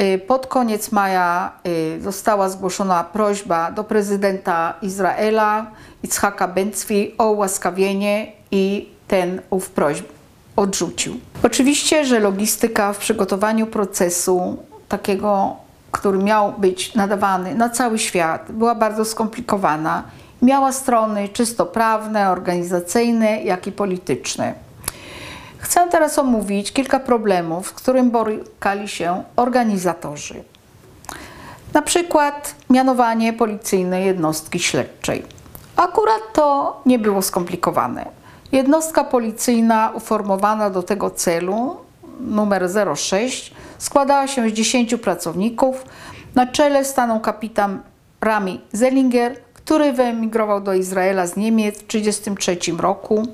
[0.00, 5.66] Y, pod koniec maja y, została zgłoszona prośba do prezydenta Izraela
[6.02, 10.08] Itzhaka Bencwi o ułaskawienie i ten ów prośbę
[10.56, 11.20] odrzucił.
[11.42, 14.56] Oczywiście, że logistyka w przygotowaniu procesu
[14.88, 15.56] takiego,
[15.90, 20.02] który miał być nadawany na cały świat, była bardzo skomplikowana.
[20.42, 24.54] Miała strony czysto prawne, organizacyjne, jak i polityczne.
[25.62, 30.44] Chcę teraz omówić kilka problemów, z którym borykali się organizatorzy.
[31.74, 35.22] Na przykład mianowanie policyjnej jednostki śledczej.
[35.76, 38.06] Akurat to nie było skomplikowane.
[38.52, 41.76] Jednostka policyjna uformowana do tego celu,
[42.20, 45.84] numer 06, składała się z 10 pracowników.
[46.34, 47.80] Na czele stanął kapitan
[48.20, 53.26] Rami Zellinger, który wyemigrował do Izraela z Niemiec w 1933 roku.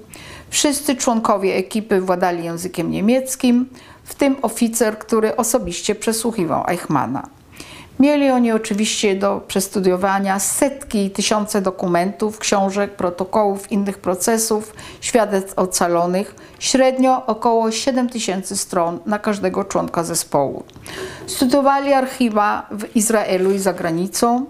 [0.51, 3.69] Wszyscy członkowie ekipy władali językiem niemieckim,
[4.05, 7.29] w tym oficer, który osobiście przesłuchiwał Eichmana.
[8.01, 16.35] Mieli oni oczywiście do przestudiowania setki i tysiące dokumentów, książek, protokołów, innych procesów, świadectw ocalonych,
[16.59, 20.63] średnio około 7 tysięcy stron na każdego członka zespołu.
[21.27, 24.47] Studiowali archiwa w Izraelu i za granicą.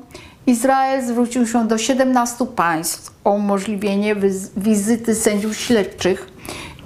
[0.48, 4.16] Izrael zwrócił się do 17 państw o umożliwienie
[4.56, 6.26] wizyty sędziów śledczych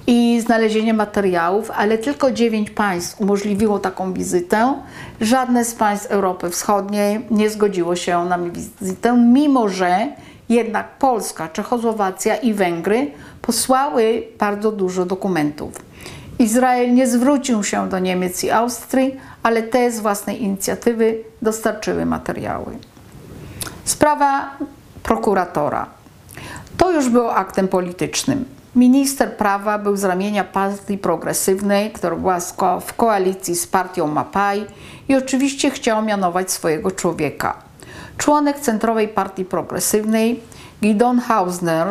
[0.07, 4.73] i znalezienie materiałów, ale tylko 9 państw umożliwiło taką wizytę.
[5.21, 10.07] Żadne z państw Europy Wschodniej nie zgodziło się na wizytę, mimo że
[10.49, 15.73] jednak Polska, Czechosłowacja i Węgry posłały bardzo dużo dokumentów.
[16.39, 22.92] Izrael nie zwrócił się do Niemiec i Austrii, ale te z własnej inicjatywy dostarczyły materiały.
[23.85, 24.49] Sprawa
[25.03, 25.85] prokuratora.
[26.77, 28.45] To już było aktem politycznym.
[28.75, 32.39] Minister prawa był z ramienia partii progresywnej, która była
[32.79, 34.65] w koalicji z partią Mapai
[35.07, 37.55] i oczywiście chciał mianować swojego człowieka.
[38.17, 40.39] Członek Centrowej Partii Progresywnej,
[40.81, 41.87] Gidon Hausner,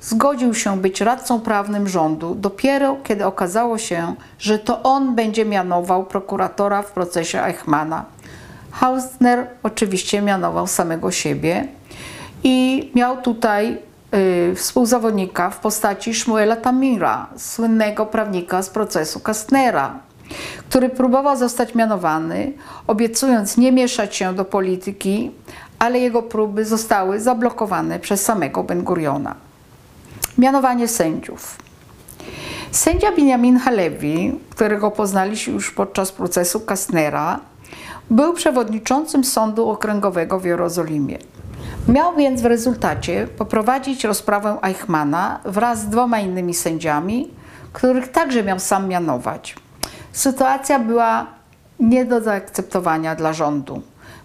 [0.00, 6.04] zgodził się być radcą prawnym rządu dopiero kiedy okazało się, że to on będzie mianował
[6.04, 8.04] prokuratora w procesie Eichmana.
[8.72, 11.68] Hausner oczywiście mianował samego siebie
[12.44, 13.78] i miał tutaj
[14.50, 19.98] y, współzawodnika w postaci Shmuela Tamira, słynnego prawnika z procesu Kastnera,
[20.68, 22.52] który próbował zostać mianowany,
[22.86, 25.30] obiecując nie mieszać się do polityki,
[25.78, 29.34] ale jego próby zostały zablokowane przez samego Ben Guriona.
[30.38, 31.56] Mianowanie sędziów.
[32.70, 37.40] Sędzia Benjamin Halevi, którego poznaliśmy już podczas procesu Kastnera,
[38.10, 41.18] był przewodniczącym Sądu Okręgowego w Jerozolimie.
[41.88, 47.30] Miał więc w rezultacie poprowadzić rozprawę Eichmana wraz z dwoma innymi sędziami,
[47.72, 49.56] których także miał sam mianować.
[50.12, 51.26] Sytuacja była
[51.80, 53.82] nie do zaakceptowania dla rządu.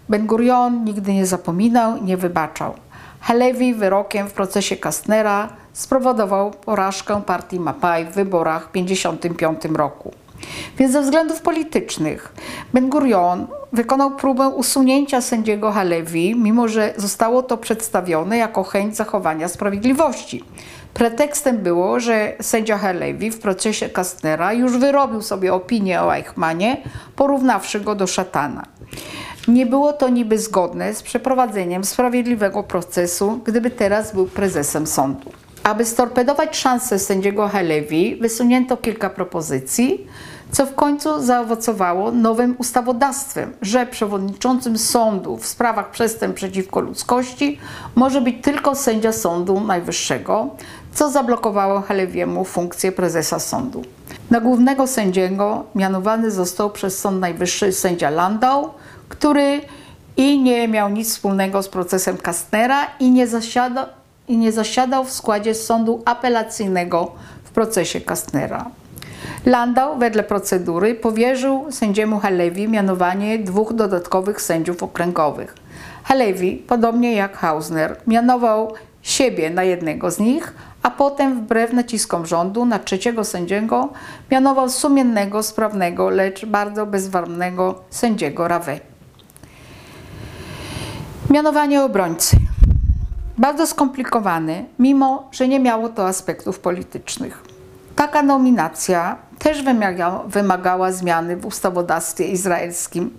[0.08, 2.74] Ben Gurion nigdy nie zapominał, nie wybaczał.
[3.20, 10.12] Halevi wyrokiem w procesie Kastnera spowodował porażkę partii Mapai w wyborach w 1955 roku.
[10.78, 12.32] Więc ze względów politycznych
[12.74, 19.48] Ben Gurion wykonał próbę usunięcia sędziego Halewi, mimo że zostało to przedstawione jako chęć zachowania
[19.48, 20.44] sprawiedliwości.
[20.94, 26.82] Pretekstem było, że sędzia Halewi w procesie Kastnera już wyrobił sobie opinię o Eichmanie,
[27.16, 28.64] porównawszy go do szatana.
[29.48, 35.30] Nie było to niby zgodne z przeprowadzeniem sprawiedliwego procesu, gdyby teraz był prezesem sądu.
[35.68, 40.06] Aby storpedować szanse sędziego Halewi, wysunięto kilka propozycji.
[40.52, 47.58] co w końcu zaowocowało nowym ustawodawstwem, że przewodniczącym sądu w sprawach przestępstw przeciwko ludzkości
[47.94, 50.50] może być tylko sędzia Sądu Najwyższego,
[50.92, 53.82] co zablokowało Halewiemu funkcję prezesa sądu.
[54.30, 58.70] Na głównego sędziego mianowany został przez Sąd Najwyższy sędzia Landau,
[59.08, 59.60] który
[60.16, 63.97] i nie miał nic wspólnego z procesem Kastnera i nie, zasiada,
[64.28, 67.12] i nie zasiadał w składzie sądu apelacyjnego
[67.44, 68.70] w procesie Kastnera.
[69.46, 75.54] Landau wedle procedury powierzył sędziemu Halewi mianowanie dwóch dodatkowych sędziów okręgowych.
[76.04, 82.64] Halewi, podobnie jak Hausner, mianował siebie na jednego z nich, a potem wbrew naciskom rządu
[82.64, 83.88] na trzeciego sędziego
[84.30, 88.80] mianował sumiennego, sprawnego, lecz bardzo bezwarnego sędziego Rawe.
[91.30, 92.36] Mianowanie obrońcy.
[93.38, 97.42] Bardzo skomplikowane, mimo że nie miało to aspektów politycznych.
[97.96, 103.10] Taka nominacja też wymagała, wymagała zmiany w ustawodawstwie izraelskim,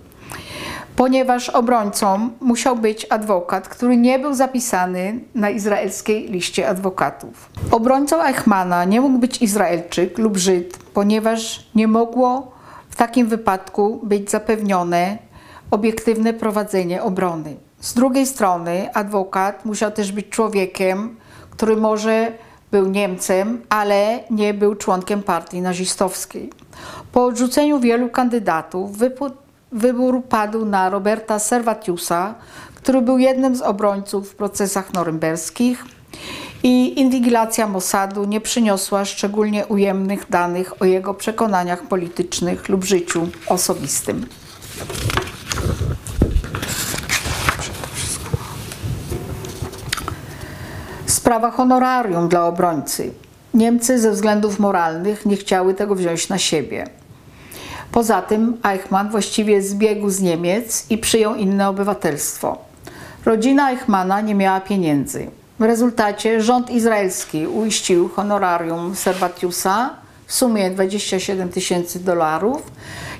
[0.96, 7.50] ponieważ obrońcą musiał być adwokat, który nie był zapisany na izraelskiej liście adwokatów.
[7.70, 12.52] Obrońcą Eichmana nie mógł być Izraelczyk lub Żyd, ponieważ nie mogło
[12.90, 15.18] w takim wypadku być zapewnione
[15.70, 17.56] obiektywne prowadzenie obrony.
[17.80, 21.16] Z drugiej strony adwokat musiał też być człowiekiem,
[21.50, 22.32] który może
[22.70, 26.50] był Niemcem, ale nie był członkiem partii nazistowskiej.
[27.12, 28.90] Po odrzuceniu wielu kandydatów
[29.72, 32.34] wybór padł na Roberta Servatiusa,
[32.74, 35.84] który był jednym z obrońców w procesach norymberskich
[36.62, 44.26] i inwigilacja Mossadu nie przyniosła szczególnie ujemnych danych o jego przekonaniach politycznych lub życiu osobistym.
[51.30, 53.10] Sprawa honorarium dla obrońcy.
[53.54, 56.86] Niemcy ze względów moralnych nie chciały tego wziąć na siebie.
[57.92, 62.58] Poza tym Eichmann właściwie zbiegł z Niemiec i przyjął inne obywatelstwo.
[63.24, 65.30] Rodzina Eichmana nie miała pieniędzy.
[65.58, 69.90] W rezultacie rząd izraelski uiścił honorarium Servatiusa
[70.26, 72.62] w sumie 27 tysięcy dolarów,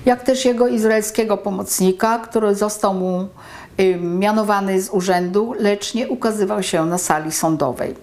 [0.05, 3.27] jak też jego izraelskiego pomocnika, który został mu
[4.00, 7.94] mianowany z urzędu, lecz nie ukazywał się na sali sądowej.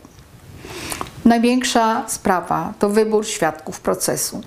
[1.25, 4.41] Największa sprawa to wybór świadków procesu.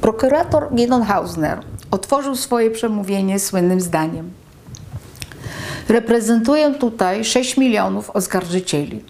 [0.00, 1.60] Prokurator Gideon Hausner
[1.90, 4.30] otworzył swoje przemówienie słynnym zdaniem.
[5.88, 9.04] Reprezentuję tutaj 6 milionów oskarżycieli.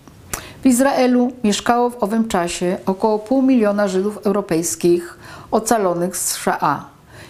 [0.63, 5.19] W Izraelu mieszkało w owym czasie około pół miliona Żydów europejskich
[5.51, 6.85] ocalonych z США.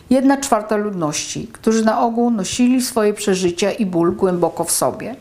[0.09, 5.15] Jedna czwarta ludności, którzy na ogół nosili swoje przeżycia i ból głęboko w sobie.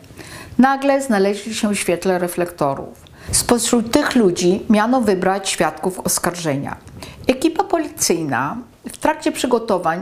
[0.57, 3.05] Nagle znaleźli się w świetle reflektorów.
[3.31, 6.77] Spośród tych ludzi miano wybrać świadków oskarżenia.
[7.27, 8.57] Ekipa policyjna
[8.91, 10.01] w trakcie przygotowań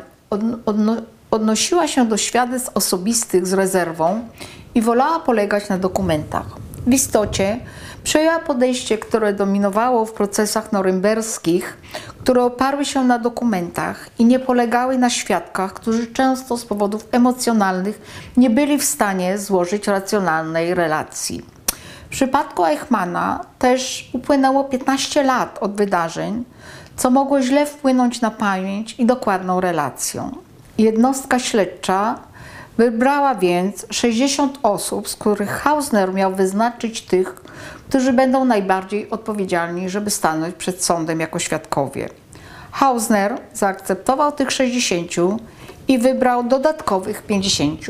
[0.66, 0.96] odno
[1.32, 4.28] odnosiła się do świadectw osobistych z rezerwą
[4.76, 6.46] i wolała polegać na dokumentach.
[6.88, 7.60] W istocie
[8.04, 11.78] przejęła podejście, które dominowało w procesach norymberskich,
[12.20, 18.02] które oparły się na dokumentach i nie polegały na świadkach, którzy często z powodów emocjonalnych
[18.38, 21.46] nie byli w stanie złożyć racjonalnej relacji.
[22.08, 26.44] W przypadku Eichmana też upłynęło 15 lat od wydarzeń,
[26.96, 30.30] co mogło źle wpłynąć na pamięć i dokładną relację.
[30.78, 32.20] Jednostka śledcza
[32.78, 37.36] wybrała więc 60 osób, z których Hausner miał wyznaczyć tych,
[37.94, 42.10] którzy będą najbardziej odpowiedzialni, żeby stanąć przed sądem jako świadkowie.
[42.72, 45.12] Hausner zaakceptował tych 60
[45.88, 47.82] i wybrał dodatkowych 50.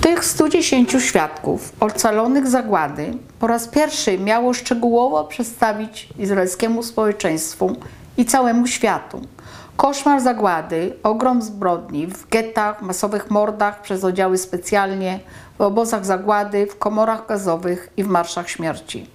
[0.00, 7.76] Tych 110 świadków ocalonych zagłady po raz pierwszy miało szczegółowo przedstawić izraelskiemu społeczeństwu
[8.16, 9.20] i całemu światu
[9.78, 15.20] koszmar zagłady, ogrom zbrodni w gettach, masowych mordach przez oddziały specjalnie,
[15.58, 19.06] w obozach zagłady, w komorach gazowych i w marszach śmierci.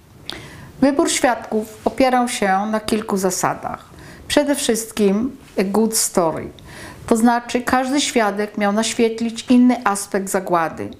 [0.80, 3.84] Wybór świadków opierał się na kilku zasadach.
[4.28, 6.50] Przede wszystkim a good story,
[7.06, 10.90] to znaczy każdy świadek miał naświetlić inny aspekt zagłady.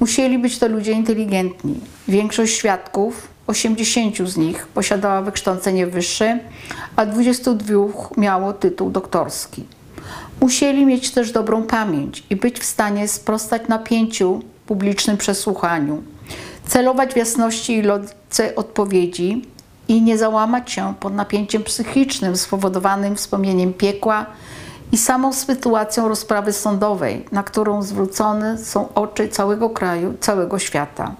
[0.00, 1.80] Musieli być to ludzie inteligentni.
[2.08, 6.38] Większość świadków, 80 z nich, posiadała wykształcenie wyższe,
[6.96, 7.74] a 22
[8.16, 9.64] miało tytuł doktorski.
[10.40, 16.02] Musieli mieć też dobrą pamięć i być w stanie sprostać napięciu publicznym przesłuchaniu,
[16.66, 19.44] celować w jasności i logice odpowiedzi
[19.88, 24.26] i nie załamać się pod napięciem psychicznym spowodowanym wspomnieniem piekła
[24.92, 31.14] i samą sytuacją rozprawy sądowej, na którą zwrócone są oczy całego kraju, całego świata.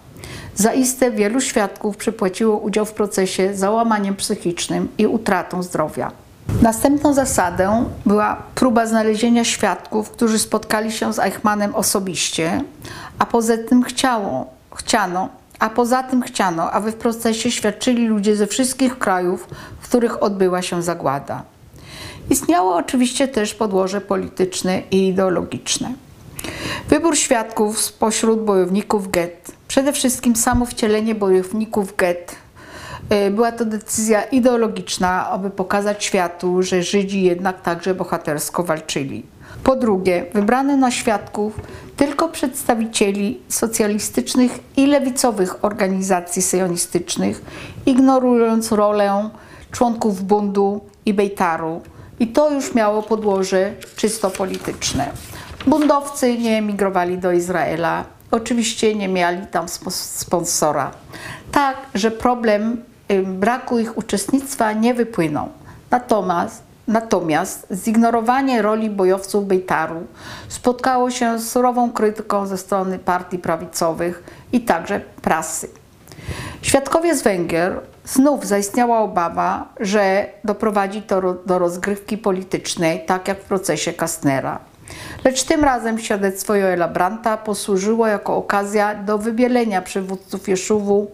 [0.54, 6.12] Zaiste wielu świadków przypłaciło udział w procesie załamaniem psychicznym i utratą zdrowia.
[6.62, 12.64] Następną zasadą była próba znalezienia świadków, którzy spotkali się z Eichmannem osobiście,
[13.18, 14.46] a poza tym chciało,
[14.76, 15.28] chciano,
[15.58, 19.48] a poza tym chciano, aby w procesie świadczyli ludzie ze wszystkich krajów,
[19.80, 21.42] w których odbyła się zagłada.
[22.30, 25.92] Istniało oczywiście też podłoże polityczne i ideologiczne.
[26.88, 32.36] Wybór świadków spośród bojowników get, przede wszystkim samo wcielenie bojowników get,
[33.26, 39.22] y, była to decyzja ideologiczna, aby pokazać światu, że Żydzi jednak także bohatersko walczyli.
[39.64, 41.60] Po drugie, wybrano na świadków
[41.96, 47.42] tylko przedstawicieli socjalistycznych i lewicowych organizacji sionistycznych,
[47.86, 49.30] ignorując rolę
[49.72, 51.80] członków bundu i bejtaru.
[52.20, 55.12] I to już miało podłoże czysto polityczne.
[55.66, 60.90] Bundowcy nie emigrowali do Izraela, oczywiście nie mieli tam sponsora.
[61.52, 62.84] Tak, że problem
[63.24, 65.48] braku ich uczestnictwa nie wypłynął.
[65.90, 70.06] Natomiast Natomiast zignorowanie roli bojowców Bejtaru
[70.48, 75.68] spotkało się z surową krytyką ze strony partii prawicowych i także prasy.
[76.62, 83.44] Świadkowie z Węgier znów zaistniała obawa, że doprowadzi to do rozgrywki politycznej, tak jak w
[83.44, 84.69] procesie Kastnera.
[85.24, 91.10] Lecz tym razem świadectwo Joela Branta posłużyło jako okazja do wybielenia przywódców Jeszuwu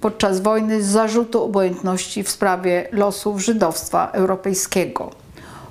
[0.00, 5.10] podczas wojny z zarzutu obojętności w sprawie losów żydowstwa europejskiego.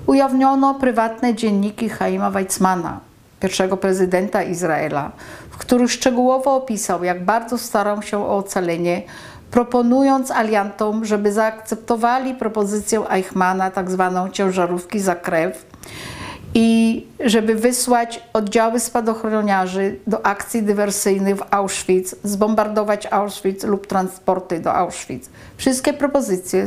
[0.06, 3.00] Ujawniono prywatne dzienniki Chaima Weizmana,
[3.40, 5.12] pierwszego prezydenta Izraela,
[5.50, 9.02] w których szczegółowo opisał, jak bardzo starał się o ocalenie,
[9.52, 15.66] proponując aliantom, żeby zaakceptowali propozycję Eichmana, tak zwaną ciężarówki za krew,
[16.58, 24.74] i żeby wysłać oddziały spadochroniarzy do akcji dywersyjnych w Auschwitz, zbombardować Auschwitz lub transporty do
[24.74, 25.30] Auschwitz.
[25.58, 26.66] Wszystkie propozycje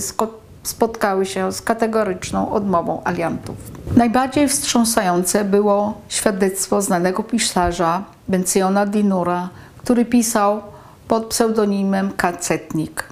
[0.62, 3.56] spotkały się z kategoryczną odmową aliantów.
[3.96, 10.62] Najbardziej wstrząsające było świadectwo znanego pisarza Benciona Dinura, który pisał
[11.08, 13.04] pod pseudonimem Kacetnik.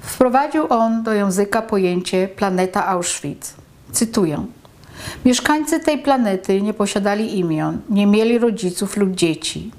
[0.00, 3.54] Wprowadził on do języka pojęcie planeta Auschwitz.
[3.92, 4.46] Cytuję.
[5.24, 9.70] Mieszkańcy tej planety nie posiadali imion, nie mieli rodziców lub dzieci.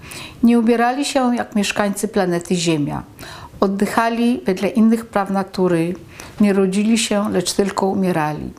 [0.44, 3.04] Nie ubierali się jak mieszkańcy planety Ziemia.
[3.60, 5.94] Oddychali wedle innych praw natury,
[6.42, 8.54] nie rodzili się, lecz tylko umierali.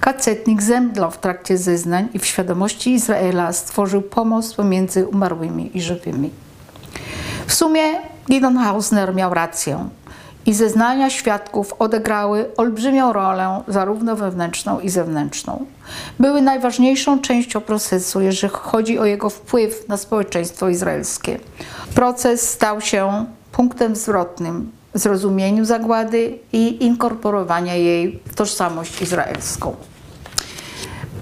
[0.00, 6.30] Kacetnik zemdlał w trakcie zeznań i w świadomości Izraela stworzył pomost pomiędzy umarłymi i żywymi.
[7.46, 7.82] W sumie
[8.30, 9.88] Gideon Hausner miał rację
[10.46, 15.66] i zeznania świadków odegrały olbrzymią rolę, zarówno wewnętrzną i zewnętrzną.
[16.18, 21.40] Były najważniejszą częścią procesu, jeżeli chodzi o jego wpływ na społeczeństwo izraelskie.
[21.94, 29.76] Proces stał się punktem zwrotnym w zrozumieniu zagłady i inkorporowania jej w tożsamość izraelską.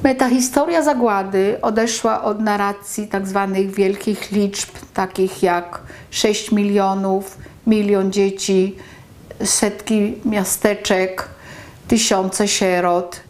[0.05, 3.49] Metahistoria zagłady odeszła od narracji tzw.
[3.55, 8.77] Tak wielkich liczb, takich jak 6 milionów, milion dzieci,
[9.45, 11.29] setki miasteczek,
[11.89, 13.21] tysiące sierot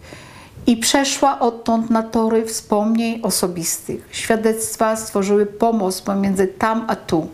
[0.67, 4.09] i przeszła odtąd na tory wspomnień osobistych.
[4.13, 7.29] Świadectwa stworzyły pomost pomiędzy tam a tu.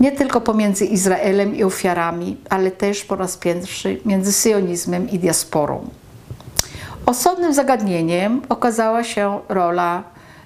[0.00, 5.88] Nie tylko pomiędzy Izraelem i ofiarami, ale też po raz pierwszy między syjonizmem i diasporą.
[7.06, 10.02] Osobnym zagadnieniem okazała się rola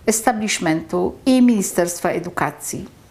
[0.06, 3.01] establishmentu i Ministerstwa Edukacji.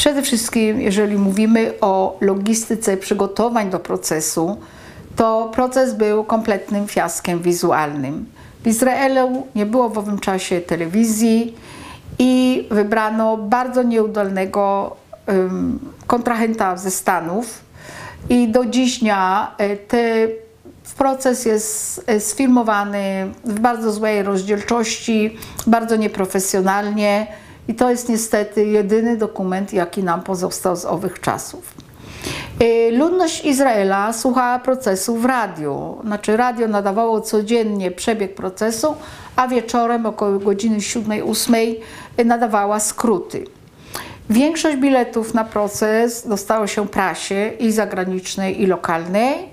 [0.00, 4.56] Przede wszystkim, jeżeli mówimy o logistyce przygotowań do procesu,
[5.16, 8.26] to proces był kompletnym fiaskiem wizualnym.
[8.62, 11.54] W Izraelu nie było w owym czasie telewizji
[12.18, 14.96] i wybrano bardzo nieudolnego
[15.28, 17.60] um, kontrahenta ze Stanów.
[18.28, 20.28] I do dziś dnia e, te,
[21.00, 25.36] proces jest e, sfilmowany w bardzo złej rozdzielczości,
[25.66, 27.26] bardzo nieprofesjonalnie.
[27.68, 31.74] I to jest niestety jedyny dokument, jaki nam pozostał z owych czasów.
[32.62, 35.98] Y, ludność Izraela słuchała procesu w radiu.
[36.04, 38.94] Znaczy radio nadawało codziennie przebieg procesu,
[39.36, 41.76] a wieczorem około godziny 7-8
[42.24, 43.44] nadawała skróty.
[44.30, 49.49] Większość biletów na proces dostało się prasie i zagranicznej, i lokalnej.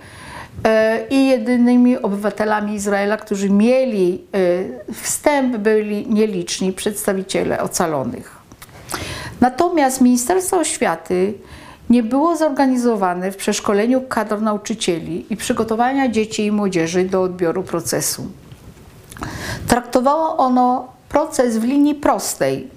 [0.58, 8.38] Y, I jedynymi obywatelami Izraela, którzy mieli y, wstęp, byli nieliczni przedstawiciele ocalonych.
[9.42, 11.34] Natomiast Ministerstwo Oświaty
[11.90, 18.28] nie było zorganizowane w przeszkoleniu kadr nauczycieli i przygotowania dzieci i młodzieży do odbioru procesu.
[19.68, 22.70] Traktowało ono proces w linii prostej.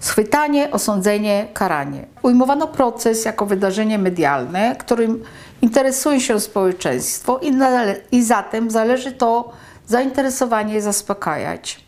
[0.00, 2.06] Schwytanie, osądzenie, karanie.
[2.22, 5.22] Ujmowano proces jako wydarzenie medialne, którym
[5.66, 7.52] interesuje się społeczeństwo i,
[8.12, 9.52] i zatem zależy to
[9.86, 11.80] zainteresowanie zaspokajać.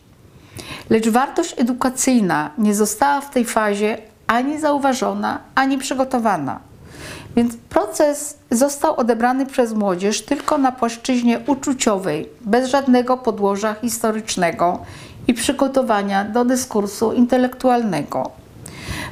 [0.91, 6.61] Lecz wartość edukacyjna nie została w tej fazie ani zauważona, ani przygotowana.
[7.37, 14.79] Więc proces został odebrany przez młodzież tylko na płaszczyźnie uczuciowej, bez żadnego podłoża historycznego
[15.27, 18.31] i przygotowania do dyskursu intelektualnego.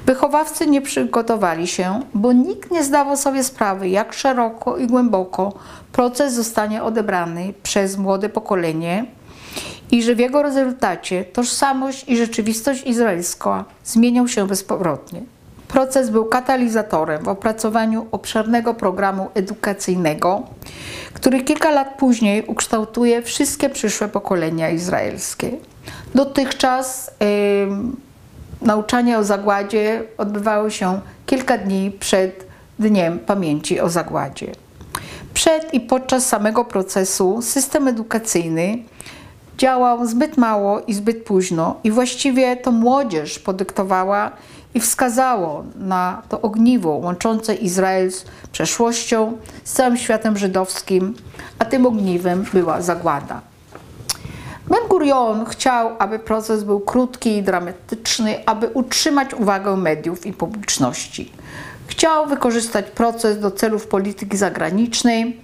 [0.06, 5.52] Wychowawcy nie przygotowali się, bo nikt nie zdawał sobie sprawy, jak szeroko i głęboko
[5.92, 9.06] proces zostanie odebrany przez młode pokolenie
[9.90, 15.22] i że w jego rezultacie tożsamość i rzeczywistość izraelska zmienią się bezpowrotnie.
[15.68, 20.42] Proces był katalizatorem w opracowaniu obszernego programu edukacyjnego,
[21.14, 25.50] który kilka lat później ukształtuje wszystkie przyszłe pokolenia izraelskie.
[26.14, 28.05] Dotychczas yy,
[28.62, 32.46] nauczanie o zagładzie odbywało się kilka dni przed
[32.78, 34.52] Dniem Pamięci o Zagładzie.
[35.34, 38.78] Przed i podczas samego procesu system edukacyjny
[39.58, 44.30] działał zbyt mało i zbyt późno, i właściwie to młodzież podyktowała
[44.74, 51.14] i wskazało na to ogniwo łączące Izrael z przeszłością, z całym światem żydowskim,
[51.58, 53.40] a tym ogniwem była zagłada.
[54.68, 61.32] Ben Gurion chciał, aby proces był krótki i dramatyczny, aby utrzymać uwagę mediów i publiczności.
[61.86, 65.40] Chciał wykorzystać proces do celów polityki zagranicznej,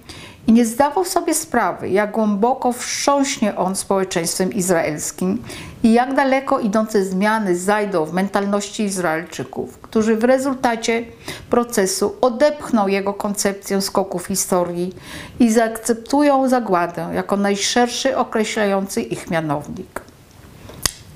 [0.47, 5.43] i nie zdawał sobie sprawy, jak głęboko wstrząśnie on społeczeństwem izraelskim
[5.83, 11.05] i jak daleko idące zmiany zajdą w mentalności Izraelczyków, którzy w rezultacie
[11.49, 14.93] procesu odepchną jego koncepcję skoków historii
[15.39, 20.01] i zaakceptują zagładę jako najszerszy określający ich mianownik.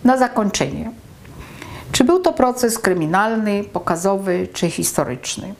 [0.03, 0.91] Na zakończenie.
[1.91, 5.53] Czy był to proces kryminalny, pokazowy czy historyczny?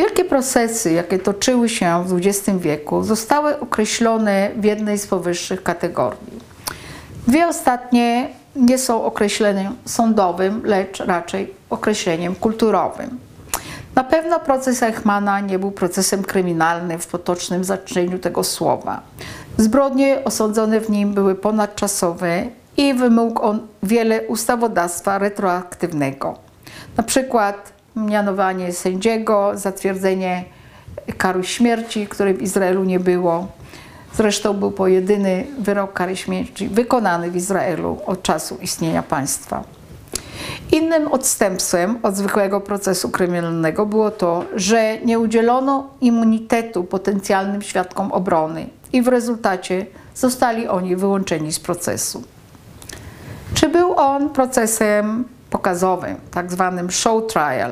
[0.00, 6.38] Wielkie procesy, jakie toczyły się w XX wieku, zostały określone w jednej z powyższych kategorii.
[7.26, 13.18] Dwie ostatnie nie są określeniem sądowym, lecz raczej określeniem kulturowym.
[13.94, 19.00] Na pewno proces Eichmana nie był procesem kryminalnym w potocznym znaczeniu tego słowa.
[19.56, 22.46] Zbrodnie osądzone w nim były ponadczasowe
[22.76, 26.38] i wymógł on wiele ustawodawstwa retroaktywnego.
[26.96, 30.44] Na przykład mianowanie sędziego, zatwierdzenie
[31.18, 33.46] kary śmierci, której w Izraelu nie było.
[34.14, 39.64] Zresztą był to jedyny wyrok kary śmierci wykonany w Izraelu od czasu istnienia państwa.
[40.72, 48.66] Innym odstępstwem od zwykłego procesu kryminalnego było to, że nie udzielono immunitetu potencjalnym świadkom obrony
[48.92, 52.22] i w rezultacie zostali oni wyłączeni z procesu.
[53.54, 57.70] Czy był on procesem pokazowym, tak zwanym show trial,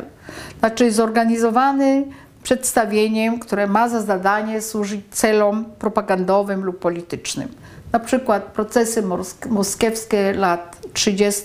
[0.58, 2.04] znaczy zorganizowany
[2.42, 7.48] przedstawieniem, które ma za zadanie służyć celom propagandowym lub politycznym.
[7.92, 9.02] Na przykład procesy
[9.48, 11.44] moskiewskie lat 30.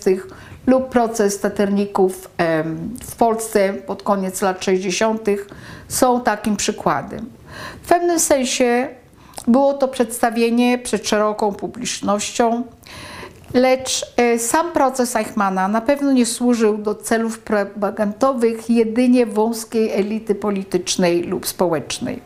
[0.67, 2.29] lub proces taterników
[3.03, 5.21] w Polsce pod koniec lat 60.
[5.87, 7.29] są takim przykładem.
[7.83, 8.87] W pewnym sensie
[9.47, 12.63] było to przedstawienie przed szeroką publicznością,
[13.53, 20.35] Lecz e, sam proces Eichmana na pewno nie służył do celów propagandowych jedynie wąskiej elity
[20.35, 22.19] politycznej lub społecznej.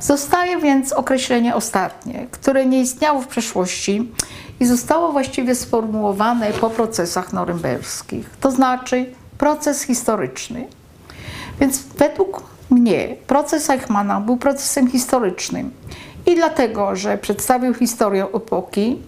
[0.00, 4.12] Zostaje więc określenie ostatnie, które nie istniało w przeszłości
[4.60, 9.06] i zostało właściwie sformułowane po procesach norymberskich, to znaczy
[9.38, 10.66] proces historyczny.
[11.60, 15.70] Więc według mnie proces Eichmana był procesem historycznym
[16.26, 18.98] i dlatego, że przedstawił historię epoki,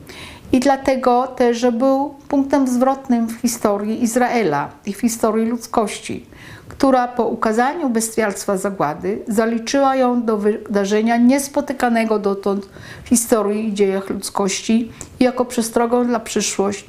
[0.53, 6.27] i dlatego też, że był punktem zwrotnym w historii Izraela i w historii ludzkości,
[6.69, 12.69] która po ukazaniu bestialstwa zagłady zaliczyła ją do wydarzenia niespotykanego dotąd
[13.05, 16.85] w historii i dziejach ludzkości jako przestrogą dla przyszłość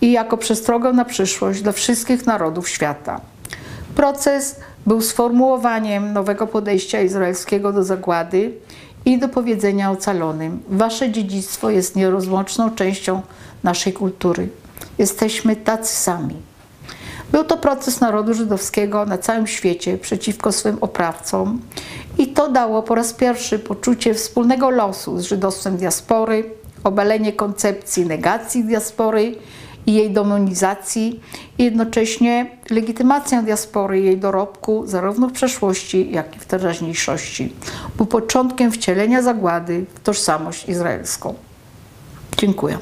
[0.00, 3.20] i jako przestrogą na przyszłość dla wszystkich narodów świata.
[3.94, 8.52] Proces był sformułowaniem nowego podejścia izraelskiego do zagłady
[9.04, 13.22] i do powiedzenia ocalonym: Wasze dziedzictwo jest nierozłączną częścią
[13.62, 14.48] naszej kultury.
[14.98, 16.36] Jesteśmy tacy sami.
[17.32, 21.60] Był to proces narodu żydowskiego na całym świecie przeciwko swym oprawcom
[22.18, 26.44] i to dało po raz pierwszy poczucie wspólnego losu z żydostwem diaspory,
[26.84, 29.34] obalenie koncepcji negacji diaspory
[29.90, 31.20] i jej demonizacji
[31.58, 37.52] i jednocześnie legitymację diaspory jej dorobku zarówno w przeszłości, jak i w teraźniejszości.
[37.96, 41.34] Był początkiem wcielenia zagłady w tożsamość izraelską.
[42.36, 42.78] Dziękuję.